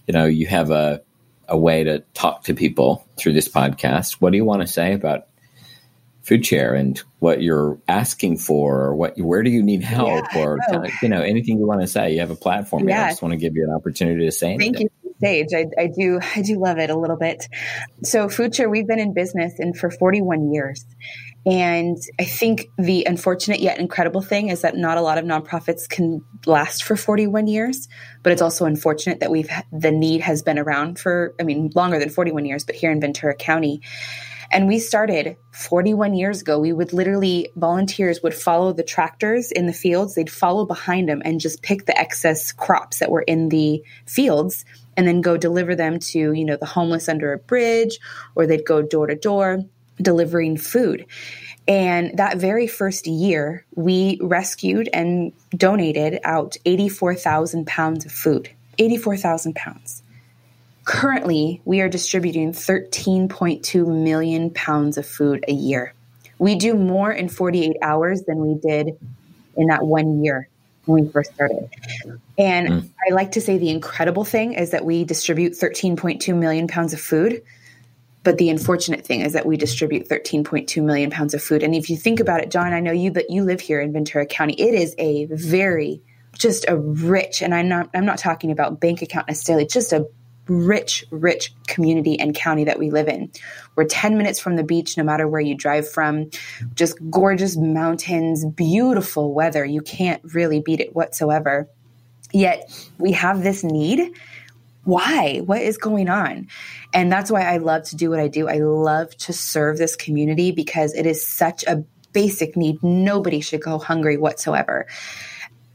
you 0.06 0.12
know, 0.12 0.26
you 0.26 0.46
have 0.46 0.70
a 0.70 1.02
a 1.48 1.56
way 1.56 1.82
to 1.82 2.00
talk 2.12 2.44
to 2.44 2.54
people 2.54 3.06
through 3.16 3.32
this 3.32 3.48
podcast. 3.48 4.14
What 4.20 4.30
do 4.30 4.36
you 4.36 4.44
want 4.44 4.60
to 4.60 4.66
say 4.66 4.92
about 4.92 5.28
food 6.28 6.44
share 6.44 6.74
and 6.74 7.02
what 7.20 7.40
you're 7.40 7.78
asking 7.88 8.36
for 8.36 8.82
or 8.82 8.94
what 8.94 9.18
where 9.18 9.42
do 9.42 9.50
you 9.50 9.62
need 9.62 9.82
help 9.82 10.26
yeah, 10.34 10.44
or 10.44 10.58
you 11.02 11.08
know 11.08 11.22
anything 11.22 11.58
you 11.58 11.66
want 11.66 11.80
to 11.80 11.86
say. 11.86 12.12
You 12.12 12.20
have 12.20 12.30
a 12.30 12.36
platform. 12.36 12.86
Yeah. 12.86 13.06
i 13.06 13.08
just 13.08 13.22
want 13.22 13.32
to 13.32 13.38
give 13.38 13.56
you 13.56 13.64
an 13.64 13.74
opportunity 13.74 14.26
to 14.26 14.30
say 14.30 14.58
thank 14.58 14.76
anything. 14.76 14.90
you 15.04 15.14
sage. 15.20 15.54
I, 15.54 15.66
I 15.82 15.86
do 15.86 16.20
i 16.36 16.42
do 16.42 16.60
love 16.60 16.78
it 16.78 16.90
a 16.90 16.96
little 16.96 17.16
bit. 17.16 17.46
So 18.04 18.28
food 18.28 18.54
share 18.54 18.68
we've 18.68 18.86
been 18.86 18.98
in 18.98 19.14
business 19.14 19.58
and 19.58 19.76
for 19.76 19.90
41 19.90 20.52
years 20.52 20.84
and 21.48 21.96
I 22.20 22.24
think 22.24 22.68
the 22.76 23.06
unfortunate 23.06 23.60
yet 23.60 23.78
incredible 23.78 24.20
thing 24.20 24.50
is 24.50 24.60
that 24.60 24.76
not 24.76 24.98
a 24.98 25.00
lot 25.00 25.16
of 25.16 25.24
nonprofits 25.24 25.88
can 25.88 26.22
last 26.44 26.84
for 26.84 26.94
41 26.94 27.46
years, 27.46 27.88
but 28.22 28.34
it's 28.34 28.42
also 28.42 28.66
unfortunate 28.66 29.20
that 29.20 29.30
we've 29.30 29.48
the 29.72 29.90
need 29.90 30.20
has 30.20 30.42
been 30.42 30.58
around 30.58 30.98
for 30.98 31.34
I 31.40 31.44
mean 31.44 31.70
longer 31.74 31.98
than 31.98 32.10
41 32.10 32.44
years, 32.44 32.64
but 32.64 32.74
here 32.74 32.90
in 32.90 33.00
Ventura 33.00 33.34
County. 33.34 33.80
And 34.50 34.68
we 34.68 34.78
started 34.78 35.36
41 35.52 36.14
years 36.14 36.42
ago. 36.42 36.58
We 36.58 36.74
would 36.74 36.92
literally 36.92 37.50
volunteers 37.56 38.22
would 38.22 38.34
follow 38.34 38.74
the 38.74 38.82
tractors 38.82 39.50
in 39.50 39.66
the 39.66 39.72
fields. 39.72 40.14
They'd 40.14 40.30
follow 40.30 40.66
behind 40.66 41.08
them 41.08 41.22
and 41.24 41.40
just 41.40 41.62
pick 41.62 41.86
the 41.86 41.98
excess 41.98 42.52
crops 42.52 42.98
that 42.98 43.10
were 43.10 43.22
in 43.22 43.48
the 43.48 43.82
fields 44.04 44.66
and 44.98 45.08
then 45.08 45.22
go 45.22 45.38
deliver 45.38 45.74
them 45.74 45.98
to, 45.98 46.32
you 46.32 46.44
know, 46.44 46.56
the 46.56 46.66
homeless 46.66 47.08
under 47.08 47.32
a 47.32 47.38
bridge 47.38 48.00
or 48.34 48.46
they'd 48.46 48.66
go 48.66 48.82
door 48.82 49.06
to 49.06 49.14
door 49.14 49.64
delivering 50.00 50.56
food. 50.56 51.06
And 51.66 52.16
that 52.16 52.38
very 52.38 52.66
first 52.66 53.06
year, 53.06 53.64
we 53.74 54.18
rescued 54.22 54.88
and 54.92 55.32
donated 55.54 56.18
out 56.24 56.56
84,000 56.64 57.66
pounds 57.66 58.06
of 58.06 58.12
food. 58.12 58.50
84,000 58.78 59.54
pounds. 59.54 60.02
Currently, 60.84 61.60
we 61.66 61.80
are 61.82 61.88
distributing 61.88 62.52
13.2 62.52 64.02
million 64.02 64.50
pounds 64.50 64.96
of 64.96 65.04
food 65.04 65.44
a 65.46 65.52
year. 65.52 65.92
We 66.38 66.54
do 66.54 66.74
more 66.74 67.12
in 67.12 67.28
48 67.28 67.76
hours 67.82 68.22
than 68.22 68.38
we 68.38 68.54
did 68.54 68.98
in 69.56 69.66
that 69.66 69.84
one 69.84 70.24
year 70.24 70.48
when 70.86 71.04
we 71.04 71.10
first 71.10 71.34
started. 71.34 71.68
And 72.38 72.68
mm. 72.68 72.88
I 73.06 73.12
like 73.12 73.32
to 73.32 73.40
say 73.42 73.58
the 73.58 73.68
incredible 73.68 74.24
thing 74.24 74.54
is 74.54 74.70
that 74.70 74.86
we 74.86 75.04
distribute 75.04 75.52
13.2 75.52 76.34
million 76.34 76.68
pounds 76.68 76.94
of 76.94 77.00
food 77.00 77.42
but 78.28 78.36
the 78.36 78.50
unfortunate 78.50 79.06
thing 79.06 79.22
is 79.22 79.32
that 79.32 79.46
we 79.46 79.56
distribute 79.56 80.06
13.2 80.06 80.84
million 80.84 81.08
pounds 81.08 81.32
of 81.32 81.42
food. 81.42 81.62
And 81.62 81.74
if 81.74 81.88
you 81.88 81.96
think 81.96 82.20
about 82.20 82.42
it, 82.42 82.50
John, 82.50 82.74
I 82.74 82.80
know 82.80 82.92
you 82.92 83.10
that 83.12 83.30
you 83.30 83.42
live 83.42 83.58
here 83.58 83.80
in 83.80 83.90
Ventura 83.90 84.26
County. 84.26 84.52
It 84.52 84.74
is 84.74 84.94
a 84.98 85.24
very 85.30 86.02
just 86.36 86.66
a 86.68 86.76
rich, 86.76 87.40
and 87.40 87.54
I'm 87.54 87.68
not 87.70 87.88
I'm 87.94 88.04
not 88.04 88.18
talking 88.18 88.50
about 88.50 88.80
bank 88.80 89.00
account 89.00 89.28
necessarily, 89.28 89.64
just 89.64 89.94
a 89.94 90.06
rich, 90.46 91.06
rich 91.10 91.54
community 91.68 92.20
and 92.20 92.34
county 92.34 92.64
that 92.64 92.78
we 92.78 92.90
live 92.90 93.08
in. 93.08 93.32
We're 93.76 93.86
10 93.86 94.18
minutes 94.18 94.38
from 94.38 94.56
the 94.56 94.62
beach, 94.62 94.98
no 94.98 95.04
matter 95.04 95.26
where 95.26 95.40
you 95.40 95.54
drive 95.54 95.90
from, 95.90 96.28
just 96.74 96.98
gorgeous 97.08 97.56
mountains, 97.56 98.44
beautiful 98.44 99.32
weather. 99.32 99.64
You 99.64 99.80
can't 99.80 100.20
really 100.34 100.60
beat 100.60 100.80
it 100.80 100.94
whatsoever. 100.94 101.66
Yet 102.34 102.70
we 102.98 103.12
have 103.12 103.42
this 103.42 103.64
need 103.64 104.12
why? 104.88 105.42
What 105.44 105.60
is 105.60 105.76
going 105.76 106.08
on? 106.08 106.48
And 106.94 107.12
that's 107.12 107.30
why 107.30 107.42
I 107.42 107.58
love 107.58 107.82
to 107.84 107.96
do 107.96 108.08
what 108.08 108.20
I 108.20 108.28
do. 108.28 108.48
I 108.48 108.56
love 108.58 109.14
to 109.18 109.34
serve 109.34 109.76
this 109.76 109.94
community 109.94 110.50
because 110.50 110.94
it 110.94 111.04
is 111.04 111.24
such 111.26 111.62
a 111.64 111.84
basic 112.14 112.56
need. 112.56 112.82
Nobody 112.82 113.42
should 113.42 113.60
go 113.60 113.78
hungry 113.78 114.16
whatsoever. 114.16 114.86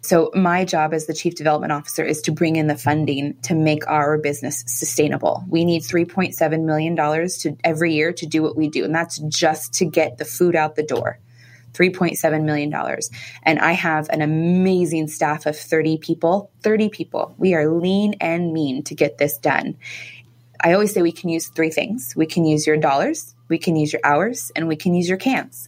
So, 0.01 0.31
my 0.33 0.65
job 0.65 0.95
as 0.95 1.05
the 1.05 1.13
chief 1.13 1.35
development 1.35 1.71
officer 1.71 2.03
is 2.03 2.23
to 2.23 2.31
bring 2.31 2.55
in 2.55 2.65
the 2.65 2.75
funding 2.75 3.37
to 3.43 3.53
make 3.53 3.87
our 3.87 4.17
business 4.17 4.63
sustainable. 4.65 5.45
We 5.47 5.63
need 5.63 5.83
$3.7 5.83 6.65
million 6.65 6.95
to 6.95 7.57
every 7.63 7.93
year 7.93 8.11
to 8.13 8.25
do 8.25 8.41
what 8.41 8.57
we 8.57 8.67
do, 8.67 8.83
and 8.83 8.93
that's 8.93 9.19
just 9.19 9.75
to 9.75 9.85
get 9.85 10.17
the 10.17 10.25
food 10.25 10.55
out 10.55 10.75
the 10.75 10.83
door. 10.83 11.19
$3.7 11.73 12.43
million. 12.43 12.73
And 13.43 13.59
I 13.59 13.71
have 13.73 14.09
an 14.09 14.21
amazing 14.21 15.07
staff 15.07 15.45
of 15.45 15.57
30 15.57 15.97
people. 15.97 16.51
30 16.61 16.89
people. 16.89 17.35
We 17.37 17.53
are 17.55 17.67
lean 17.67 18.15
and 18.21 18.53
mean 18.53 18.83
to 18.83 18.95
get 18.95 19.17
this 19.17 19.37
done. 19.37 19.77
I 20.61 20.73
always 20.73 20.93
say 20.93 21.01
we 21.01 21.11
can 21.11 21.29
use 21.29 21.47
three 21.49 21.71
things 21.71 22.13
we 22.15 22.25
can 22.25 22.45
use 22.45 22.65
your 22.65 22.77
dollars, 22.77 23.35
we 23.49 23.57
can 23.57 23.75
use 23.75 23.91
your 23.91 24.01
hours, 24.03 24.51
and 24.55 24.67
we 24.67 24.77
can 24.77 24.93
use 24.93 25.09
your 25.09 25.17
cans. 25.17 25.67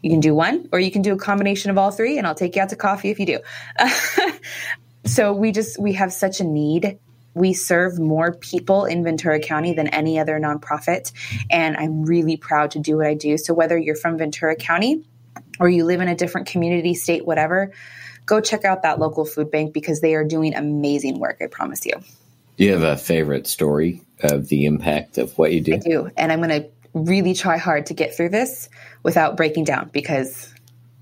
You 0.00 0.10
can 0.10 0.20
do 0.20 0.34
one, 0.34 0.68
or 0.72 0.80
you 0.80 0.90
can 0.90 1.02
do 1.02 1.12
a 1.12 1.18
combination 1.18 1.70
of 1.70 1.78
all 1.78 1.90
three, 1.90 2.18
and 2.18 2.26
I'll 2.26 2.34
take 2.34 2.56
you 2.56 2.62
out 2.62 2.70
to 2.70 2.76
coffee 2.76 3.10
if 3.10 3.20
you 3.20 3.26
do. 3.26 3.38
so 5.04 5.32
we 5.32 5.52
just, 5.52 5.78
we 5.78 5.92
have 5.92 6.12
such 6.12 6.40
a 6.40 6.44
need 6.44 6.98
we 7.34 7.54
serve 7.54 7.98
more 7.98 8.34
people 8.34 8.84
in 8.84 9.04
Ventura 9.04 9.40
County 9.40 9.72
than 9.72 9.88
any 9.88 10.18
other 10.18 10.38
nonprofit. 10.38 11.12
And 11.50 11.76
I'm 11.76 12.02
really 12.02 12.36
proud 12.36 12.72
to 12.72 12.78
do 12.78 12.98
what 12.98 13.06
I 13.06 13.14
do. 13.14 13.38
So, 13.38 13.54
whether 13.54 13.78
you're 13.78 13.96
from 13.96 14.18
Ventura 14.18 14.56
County 14.56 15.02
or 15.60 15.68
you 15.68 15.84
live 15.84 16.00
in 16.00 16.08
a 16.08 16.14
different 16.14 16.46
community, 16.46 16.94
state, 16.94 17.26
whatever, 17.26 17.72
go 18.26 18.40
check 18.40 18.64
out 18.64 18.82
that 18.82 18.98
local 18.98 19.24
food 19.24 19.50
bank 19.50 19.72
because 19.72 20.00
they 20.00 20.14
are 20.14 20.24
doing 20.24 20.54
amazing 20.54 21.18
work. 21.18 21.38
I 21.40 21.46
promise 21.46 21.84
you. 21.84 21.94
Do 22.56 22.64
you 22.64 22.72
have 22.72 22.82
a 22.82 22.96
favorite 22.96 23.46
story 23.46 24.02
of 24.20 24.48
the 24.48 24.66
impact 24.66 25.18
of 25.18 25.36
what 25.38 25.52
you 25.52 25.60
do? 25.60 25.74
I 25.74 25.78
do. 25.78 26.10
And 26.16 26.30
I'm 26.30 26.40
going 26.40 26.62
to 26.62 26.68
really 26.94 27.34
try 27.34 27.56
hard 27.56 27.86
to 27.86 27.94
get 27.94 28.14
through 28.14 28.28
this 28.28 28.68
without 29.02 29.36
breaking 29.36 29.64
down 29.64 29.90
because 29.92 30.52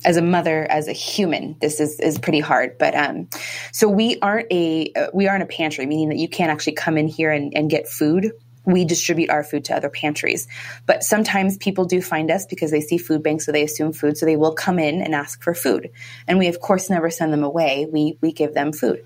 as 0.05 0.17
a 0.17 0.23
mother, 0.23 0.67
as 0.71 0.89
a 0.89 0.93
human, 0.93 1.57
this 1.61 1.81
is 1.81 2.01
is 2.01 2.19
pretty 2.19 2.41
hard. 2.41 2.79
But 2.79 2.95
um, 2.95 3.29
so 3.73 3.89
we 3.89 4.19
aren't 4.21 4.51
a 4.51 4.93
we 5.13 5.29
aren't 5.29 5.43
a 5.43 5.47
pantry, 5.47 5.87
meaning 5.87 6.09
that 6.09 6.17
you 6.17 6.29
can't 6.29 6.51
actually 6.51 6.75
come 6.75 6.97
in 6.97 7.07
here 7.07 7.31
and, 7.31 7.55
and 7.55 7.69
get 7.69 7.89
food. 7.89 8.33
We 8.65 8.85
distribute 8.85 9.31
our 9.31 9.43
food 9.43 9.65
to 9.67 9.77
other 9.77 9.89
pantries. 9.89 10.47
But 10.87 11.03
sometimes 11.03 11.57
people 11.57 11.85
do 11.85 12.03
find 12.03 12.31
us 12.31 12.47
because 12.47 12.71
they 12.71 12.81
see 12.81 12.99
food 12.99 13.23
banks, 13.23 13.47
so 13.47 13.53
they 13.53 13.65
assume 13.65 13.93
food, 13.93 14.19
so 14.19 14.27
they 14.27 14.37
will 14.37 14.55
come 14.55 14.79
in 14.79 15.03
and 15.03 15.15
ask 15.15 15.43
for 15.43 15.55
food. 15.55 15.91
And 16.29 16.39
we 16.39 16.49
of 16.49 16.61
course 16.61 16.91
never 16.91 17.11
send 17.11 17.33
them 17.33 17.45
away. 17.45 17.87
We 17.91 18.19
we 18.21 18.33
give 18.33 18.55
them 18.55 18.73
food. 18.73 19.05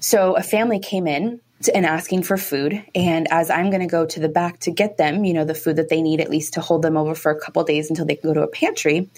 So 0.00 0.36
a 0.36 0.42
family 0.42 0.78
came 0.78 1.06
in 1.06 1.40
and 1.74 1.84
asking 1.84 2.22
for 2.22 2.36
food. 2.36 2.84
And 2.94 3.26
as 3.30 3.50
I'm 3.50 3.70
going 3.70 3.80
to 3.80 3.88
go 3.88 4.06
to 4.06 4.20
the 4.20 4.28
back 4.28 4.60
to 4.60 4.70
get 4.70 4.96
them, 4.96 5.24
you 5.24 5.34
know, 5.34 5.44
the 5.44 5.54
food 5.54 5.76
that 5.76 5.88
they 5.88 6.02
need 6.02 6.20
at 6.20 6.30
least 6.30 6.54
to 6.54 6.60
hold 6.60 6.82
them 6.82 6.96
over 6.96 7.14
for 7.14 7.32
a 7.32 7.40
couple 7.40 7.64
days 7.64 7.90
until 7.90 8.06
they 8.06 8.14
can 8.14 8.30
go 8.30 8.34
to 8.34 8.42
a 8.42 8.48
pantry, 8.48 9.10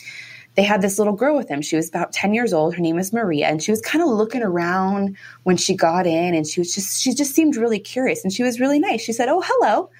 they 0.56 0.62
had 0.62 0.82
this 0.82 0.98
little 0.98 1.14
girl 1.14 1.36
with 1.36 1.48
them. 1.48 1.62
She 1.62 1.76
was 1.76 1.88
about 1.88 2.12
10 2.12 2.34
years 2.34 2.52
old. 2.52 2.74
Her 2.74 2.82
name 2.82 2.98
is 2.98 3.12
Maria. 3.12 3.46
And 3.46 3.62
she 3.62 3.70
was 3.70 3.80
kind 3.80 4.02
of 4.02 4.10
looking 4.10 4.42
around 4.42 5.16
when 5.44 5.56
she 5.56 5.74
got 5.74 6.06
in 6.06 6.34
and 6.34 6.46
she 6.46 6.60
was 6.60 6.74
just, 6.74 7.00
she 7.00 7.14
just 7.14 7.34
seemed 7.34 7.56
really 7.56 7.78
curious 7.78 8.24
and 8.24 8.32
she 8.32 8.42
was 8.42 8.58
really 8.58 8.80
nice. 8.80 9.00
She 9.00 9.12
said, 9.12 9.28
Oh, 9.28 9.42
hello. 9.44 9.90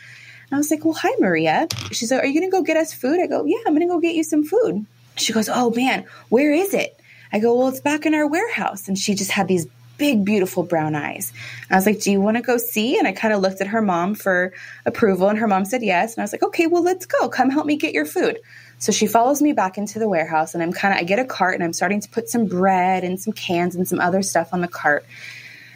And 0.51 0.57
I 0.57 0.59
was 0.59 0.71
like, 0.71 0.85
Well, 0.85 0.95
hi, 0.95 1.11
Maria. 1.19 1.69
She 1.93 2.07
said, 2.07 2.23
Are 2.23 2.27
you 2.27 2.39
going 2.39 2.51
to 2.51 2.57
go 2.57 2.63
get 2.63 2.77
us 2.77 2.93
food? 2.93 3.21
I 3.23 3.27
go, 3.27 3.45
Yeah, 3.45 3.59
I'm 3.67 3.75
going 3.75 3.87
to 3.87 3.93
go 3.93 4.01
get 4.01 4.17
you 4.17 4.25
some 4.25 4.45
food. 4.45 4.85
She 5.17 5.33
goes, 5.33 5.49
Oh, 5.49 5.71
man, 5.71 6.05
where 6.31 6.53
is 6.53 6.75
it? 6.75 6.99
I 7.33 7.39
go, 7.39 7.55
Well, 7.57 7.69
it's 7.69 7.81
back 7.81 8.05
in 8.05 8.15
our 8.15 8.27
warehouse. 8.27 8.89
And 8.89 8.99
she 8.99 9.15
just 9.15 9.31
had 9.31 9.47
these 9.47 9.67
big, 10.01 10.25
beautiful 10.25 10.65
brown 10.65 10.97
eyes. 10.97 11.31
And 11.69 11.73
I 11.73 11.77
was 11.77 11.87
like, 11.87 12.01
Do 12.01 12.11
you 12.11 12.21
want 12.21 12.39
to 12.39 12.43
go 12.43 12.57
see? 12.57 12.99
And 12.99 13.07
I 13.07 13.13
kind 13.13 13.33
of 13.33 13.41
looked 13.41 13.61
at 13.61 13.69
her 13.69 13.83
mom 13.83 14.17
for 14.17 14.53
approval, 14.87 15.29
and 15.29 15.39
her 15.39 15.47
mom 15.47 15.67
said 15.67 15.83
yes. 15.83 16.15
And 16.15 16.23
I 16.23 16.25
was 16.25 16.33
like, 16.33 16.43
Okay, 16.43 16.67
well, 16.67 16.83
let's 16.83 17.07
go. 17.07 17.29
Come 17.29 17.51
help 17.51 17.67
me 17.67 17.77
get 17.77 17.95
your 17.95 18.07
food. 18.07 18.41
So 18.79 18.91
she 18.91 19.07
follows 19.07 19.43
me 19.43 19.53
back 19.53 19.77
into 19.77 19.99
the 19.99 20.09
warehouse, 20.09 20.55
and 20.55 20.63
I'm 20.63 20.73
kind 20.73 20.95
of, 20.95 21.01
I 21.01 21.05
get 21.05 21.19
a 21.19 21.25
cart 21.25 21.55
and 21.55 21.63
I'm 21.63 21.75
starting 21.75 22.01
to 22.01 22.09
put 22.09 22.31
some 22.31 22.47
bread 22.47 23.05
and 23.05 23.21
some 23.21 23.35
cans 23.35 23.77
and 23.77 23.87
some 23.87 24.01
other 24.01 24.23
stuff 24.23 24.55
on 24.55 24.63
the 24.63 24.69
cart. 24.69 25.05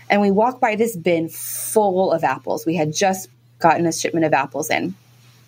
And 0.08 0.22
we 0.22 0.30
walk 0.30 0.58
by 0.58 0.74
this 0.74 0.96
bin 0.96 1.28
full 1.28 2.10
of 2.10 2.24
apples. 2.24 2.64
We 2.64 2.74
had 2.74 2.94
just 2.94 3.28
gotten 3.58 3.86
a 3.86 3.92
shipment 3.92 4.24
of 4.24 4.32
apples 4.32 4.70
in. 4.70 4.94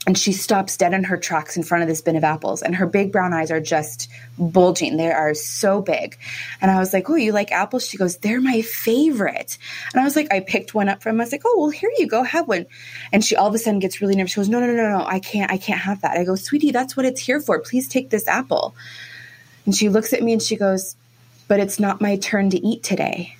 And 0.07 0.17
she 0.17 0.33
stops 0.33 0.77
dead 0.77 0.95
in 0.95 1.03
her 1.05 1.17
tracks 1.17 1.57
in 1.57 1.65
front 1.65 1.83
of 1.83 1.89
this 1.89 2.01
bin 2.01 2.15
of 2.15 2.23
apples, 2.23 2.63
and 2.63 2.77
her 2.77 2.87
big 2.87 3.11
brown 3.11 3.33
eyes 3.33 3.51
are 3.51 3.61
just 3.61 4.09
bulging. 4.39 4.97
They 4.97 5.11
are 5.11 5.35
so 5.35 5.83
big. 5.83 6.17
And 6.61 6.71
I 6.71 6.79
was 6.79 6.93
like, 6.93 7.11
Oh, 7.11 7.17
you 7.17 7.33
like 7.33 7.51
apples? 7.51 7.87
She 7.87 7.97
goes, 7.97 8.19
They're 8.19 8.41
my 8.41 8.63
favorite. 8.63 9.59
And 9.93 10.01
I 10.01 10.05
was 10.05 10.15
like, 10.15 10.33
I 10.33 10.41
picked 10.41 10.75
one 10.75 10.89
up 10.89 11.03
from, 11.03 11.21
I 11.21 11.25
was 11.25 11.33
like, 11.33 11.43
Oh, 11.45 11.59
well, 11.59 11.71
here 11.71 11.91
you 11.99 12.07
go, 12.07 12.23
have 12.23 12.47
one. 12.47 12.67
And 13.13 13.25
she 13.25 13.35
all 13.35 13.49
of 13.49 13.55
a 13.55 13.59
sudden 13.59 13.81
gets 13.81 14.01
really 14.01 14.15
nervous. 14.15 14.33
She 14.33 14.37
goes, 14.37 14.49
No, 14.49 14.61
no, 14.61 14.67
no, 14.67 14.75
no, 14.75 14.99
no, 14.99 15.05
I 15.05 15.19
can't, 15.19 15.51
I 15.51 15.59
can't 15.59 15.81
have 15.81 16.01
that. 16.03 16.17
I 16.17 16.25
go, 16.25 16.37
Sweetie, 16.37 16.71
that's 16.71 16.97
what 16.97 17.05
it's 17.05 17.21
here 17.21 17.41
for. 17.41 17.59
Please 17.59 17.89
take 17.89 18.11
this 18.11 18.29
apple. 18.29 18.77
And 19.65 19.75
she 19.75 19.89
looks 19.89 20.13
at 20.13 20.23
me 20.23 20.33
and 20.33 20.43
she 20.43 20.55
goes, 20.57 20.95
But 21.49 21.59
it's 21.59 21.81
not 21.81 22.01
my 22.01 22.17
turn 22.17 22.51
to 22.51 22.59
eat 22.59 22.85
today. 22.85 23.37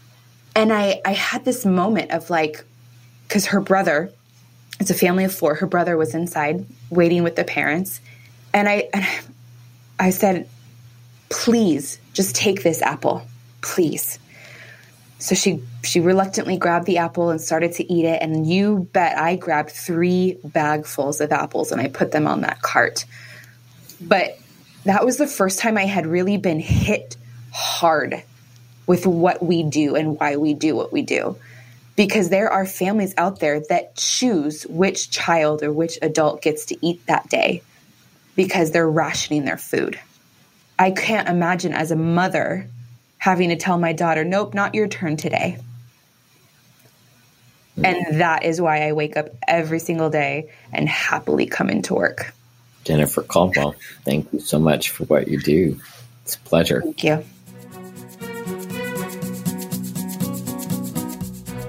And 0.57 0.73
I, 0.73 1.01
I 1.05 1.13
had 1.13 1.45
this 1.45 1.65
moment 1.65 2.11
of 2.11 2.31
like, 2.31 2.65
because 3.29 3.47
her 3.47 3.61
brother, 3.61 4.11
it's 4.81 4.91
a 4.91 4.95
family 4.95 5.25
of 5.25 5.35
four. 5.35 5.55
Her 5.55 5.67
brother 5.67 5.97
was 5.97 6.15
inside 6.15 6.67
waiting 6.91 7.23
with 7.23 7.37
the 7.37 7.45
parents. 7.45 8.01
And 8.53 8.69
I, 8.69 8.89
and 8.93 9.07
I 9.99 10.11
said, 10.11 10.49
please 11.29 11.99
just 12.13 12.37
take 12.37 12.63
this 12.63 12.83
apple, 12.83 13.27
please. 13.63 14.19
So 15.19 15.35
she 15.35 15.63
she 15.83 16.01
reluctantly 16.01 16.59
grabbed 16.59 16.85
the 16.87 16.99
apple 16.99 17.31
and 17.31 17.41
started 17.41 17.73
to 17.75 17.93
eat 17.93 18.05
it. 18.05 18.21
And 18.21 18.47
you 18.47 18.89
bet 18.93 19.17
I 19.17 19.37
grabbed 19.37 19.71
three 19.71 20.37
bagfuls 20.47 21.21
of 21.21 21.33
apples 21.33 21.73
and 21.73 21.81
I 21.81 21.89
put 21.89 22.13
them 22.13 22.27
on 22.27 22.43
that 22.43 22.61
cart. 22.61 23.07
But 24.01 24.39
that 24.85 25.05
was 25.05 25.17
the 25.17 25.27
first 25.27 25.59
time 25.59 25.79
I 25.79 25.87
had 25.87 26.07
really 26.07 26.37
been 26.37 26.61
hit 26.61 27.17
hard 27.51 28.23
with 28.87 29.07
what 29.07 29.43
we 29.43 29.63
do 29.63 29.97
and 29.97 30.21
why 30.21 30.37
we 30.37 30.55
do 30.55 30.77
what 30.77 30.93
we 30.93 31.03
do 31.03 31.37
because 31.97 32.29
there 32.29 32.51
are 32.53 32.67
families 32.67 33.15
out 33.17 33.41
there 33.41 33.61
that 33.61 33.97
choose 33.97 34.65
which 34.65 35.11
child 35.11 35.63
or 35.63 35.73
which 35.73 35.99
adult 36.03 36.43
gets 36.43 36.67
to 36.67 36.87
eat 36.87 37.05
that 37.07 37.29
day 37.29 37.63
because 38.37 38.71
they're 38.71 38.89
rationing 38.89 39.45
their 39.45 39.57
food. 39.57 39.99
I 40.79 40.91
can't 40.91 41.29
imagine 41.29 41.73
as 41.73 41.91
a 41.91 41.97
mother 41.97 42.69
having 43.17 43.49
to 43.49 43.57
tell 43.57 43.79
my 43.79 43.95
daughter, 43.95 44.25
nope, 44.25 44.53
not 44.53 44.75
your 44.75 44.89
turn 44.89 45.17
today. 45.17 45.59
And 47.83 48.21
that 48.21 48.45
is 48.45 48.61
why 48.61 48.87
I 48.87 48.93
wake 48.93 49.17
up 49.17 49.29
every 49.47 49.79
single 49.79 50.09
day 50.09 50.51
and 50.73 50.89
happily 50.89 51.47
come 51.47 51.69
into 51.69 51.95
work. 51.95 52.33
Jennifer 52.85 53.23
Caldwell, 53.23 53.75
thank 54.05 54.33
you 54.33 54.41
so 54.41 54.59
much 54.59 54.91
for 54.91 55.05
what 55.05 55.29
you 55.29 55.39
do. 55.41 55.81
It's 56.23 56.37
a 56.37 56.39
pleasure. 56.41 56.81
Thank 56.83 57.05
you. 57.05 57.25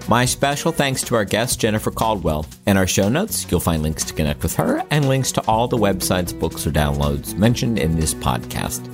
My 0.10 0.24
special 0.24 0.72
thanks 0.72 1.02
to 1.04 1.16
our 1.16 1.26
guest, 1.26 1.60
Jennifer 1.60 1.92
Caldwell. 1.92 2.46
In 2.66 2.78
our 2.78 2.88
show 2.88 3.10
notes, 3.10 3.46
you'll 3.52 3.60
find 3.60 3.84
links 3.84 4.06
to 4.06 4.14
connect 4.14 4.42
with 4.42 4.56
her 4.56 4.82
and 4.90 5.10
links 5.10 5.34
to 5.34 5.42
all 5.50 5.68
the 5.68 5.78
websites, 5.78 6.38
books, 6.38 6.66
or 6.66 6.72
downloads 6.72 7.38
mentioned 7.38 7.78
in 7.78 7.98
this 7.98 8.14
podcast. 8.14 8.86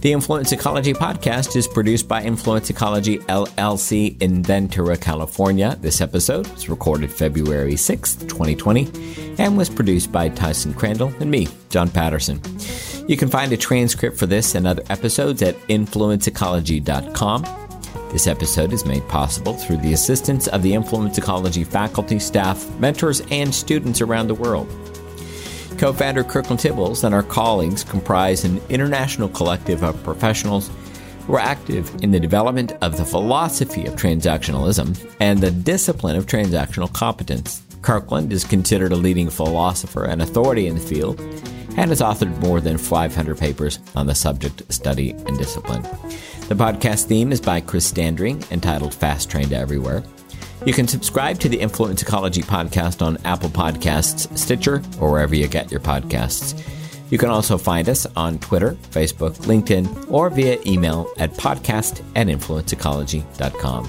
The 0.00 0.12
Influence 0.12 0.50
Ecology 0.50 0.92
podcast 0.92 1.54
is 1.54 1.68
produced 1.68 2.08
by 2.08 2.24
Influence 2.24 2.68
Ecology 2.68 3.18
LLC 3.18 4.20
in 4.20 4.42
Ventura, 4.42 4.96
California. 4.96 5.78
This 5.82 6.00
episode 6.00 6.48
was 6.48 6.68
recorded 6.68 7.12
February 7.12 7.74
6th, 7.74 8.28
2020, 8.28 9.36
and 9.38 9.56
was 9.56 9.68
produced 9.68 10.10
by 10.10 10.30
Tyson 10.30 10.74
Crandall 10.74 11.14
and 11.20 11.30
me, 11.30 11.46
John 11.68 11.90
Patterson. 11.90 12.40
You 13.06 13.16
can 13.16 13.28
find 13.28 13.52
a 13.52 13.56
transcript 13.56 14.18
for 14.18 14.26
this 14.26 14.56
and 14.56 14.66
other 14.66 14.82
episodes 14.90 15.42
at 15.42 15.54
influenceecology.com. 15.68 17.69
This 18.12 18.26
episode 18.26 18.72
is 18.72 18.84
made 18.84 19.06
possible 19.06 19.54
through 19.54 19.76
the 19.76 19.92
assistance 19.92 20.48
of 20.48 20.62
the 20.62 20.74
Influence 20.74 21.16
Ecology 21.16 21.62
faculty, 21.62 22.18
staff, 22.18 22.68
mentors, 22.80 23.22
and 23.30 23.54
students 23.54 24.00
around 24.00 24.26
the 24.26 24.34
world. 24.34 24.68
Co 25.78 25.92
founder 25.92 26.24
Kirkland 26.24 26.58
Tibbels 26.60 27.04
and 27.04 27.14
our 27.14 27.22
colleagues 27.22 27.84
comprise 27.84 28.44
an 28.44 28.60
international 28.68 29.28
collective 29.28 29.84
of 29.84 30.02
professionals 30.02 30.70
who 31.26 31.36
are 31.36 31.38
active 31.40 32.02
in 32.02 32.10
the 32.10 32.18
development 32.18 32.72
of 32.82 32.96
the 32.96 33.04
philosophy 33.04 33.86
of 33.86 33.94
transactionalism 33.94 35.14
and 35.20 35.38
the 35.38 35.52
discipline 35.52 36.16
of 36.16 36.26
transactional 36.26 36.92
competence. 36.92 37.62
Kirkland 37.80 38.32
is 38.32 38.44
considered 38.44 38.90
a 38.90 38.96
leading 38.96 39.30
philosopher 39.30 40.04
and 40.04 40.20
authority 40.20 40.66
in 40.66 40.74
the 40.74 40.80
field 40.80 41.20
and 41.76 41.90
has 41.90 42.00
authored 42.00 42.36
more 42.40 42.60
than 42.60 42.76
500 42.76 43.38
papers 43.38 43.78
on 43.94 44.08
the 44.08 44.14
subject, 44.16 44.70
study, 44.72 45.12
and 45.12 45.38
discipline. 45.38 45.86
The 46.50 46.56
podcast 46.56 47.04
theme 47.04 47.30
is 47.30 47.40
by 47.40 47.60
Chris 47.60 47.86
Standring, 47.86 48.42
entitled 48.50 48.92
Fast 48.92 49.30
Train 49.30 49.48
to 49.50 49.56
Everywhere. 49.56 50.02
You 50.66 50.72
can 50.72 50.88
subscribe 50.88 51.38
to 51.38 51.48
the 51.48 51.60
Influence 51.60 52.02
Ecology 52.02 52.42
podcast 52.42 53.06
on 53.06 53.18
Apple 53.24 53.50
Podcasts, 53.50 54.36
Stitcher, 54.36 54.82
or 54.98 55.12
wherever 55.12 55.32
you 55.32 55.46
get 55.46 55.70
your 55.70 55.78
podcasts. 55.78 56.60
You 57.08 57.18
can 57.18 57.28
also 57.28 57.56
find 57.56 57.88
us 57.88 58.04
on 58.16 58.40
Twitter, 58.40 58.72
Facebook, 58.90 59.36
LinkedIn, 59.42 60.10
or 60.10 60.28
via 60.28 60.58
email 60.66 61.12
at 61.18 61.34
podcast 61.34 62.02
at 62.16 62.26
influenceecology.com. 62.26 63.88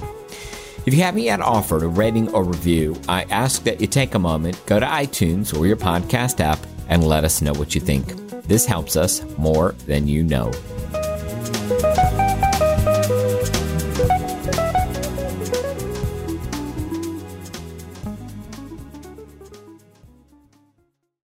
If 0.86 0.94
you 0.94 1.02
haven't 1.02 1.24
yet 1.24 1.42
offered 1.42 1.82
a 1.82 1.88
rating 1.88 2.30
or 2.30 2.44
review, 2.44 2.96
I 3.10 3.24
ask 3.32 3.64
that 3.64 3.82
you 3.82 3.88
take 3.88 4.14
a 4.14 4.20
moment, 4.20 4.64
go 4.68 4.80
to 4.80 4.86
iTunes 4.86 5.60
or 5.60 5.66
your 5.66 5.78
podcast 5.78 6.40
app, 6.40 6.60
and 6.90 7.04
let 7.04 7.24
us 7.24 7.42
know 7.42 7.54
what 7.54 7.74
you 7.74 7.82
think. 7.82 8.06
This 8.44 8.68
helps 8.68 8.96
us 8.96 9.26
more 9.40 9.72
than 9.88 10.08
you 10.08 10.22
know. 10.22 10.52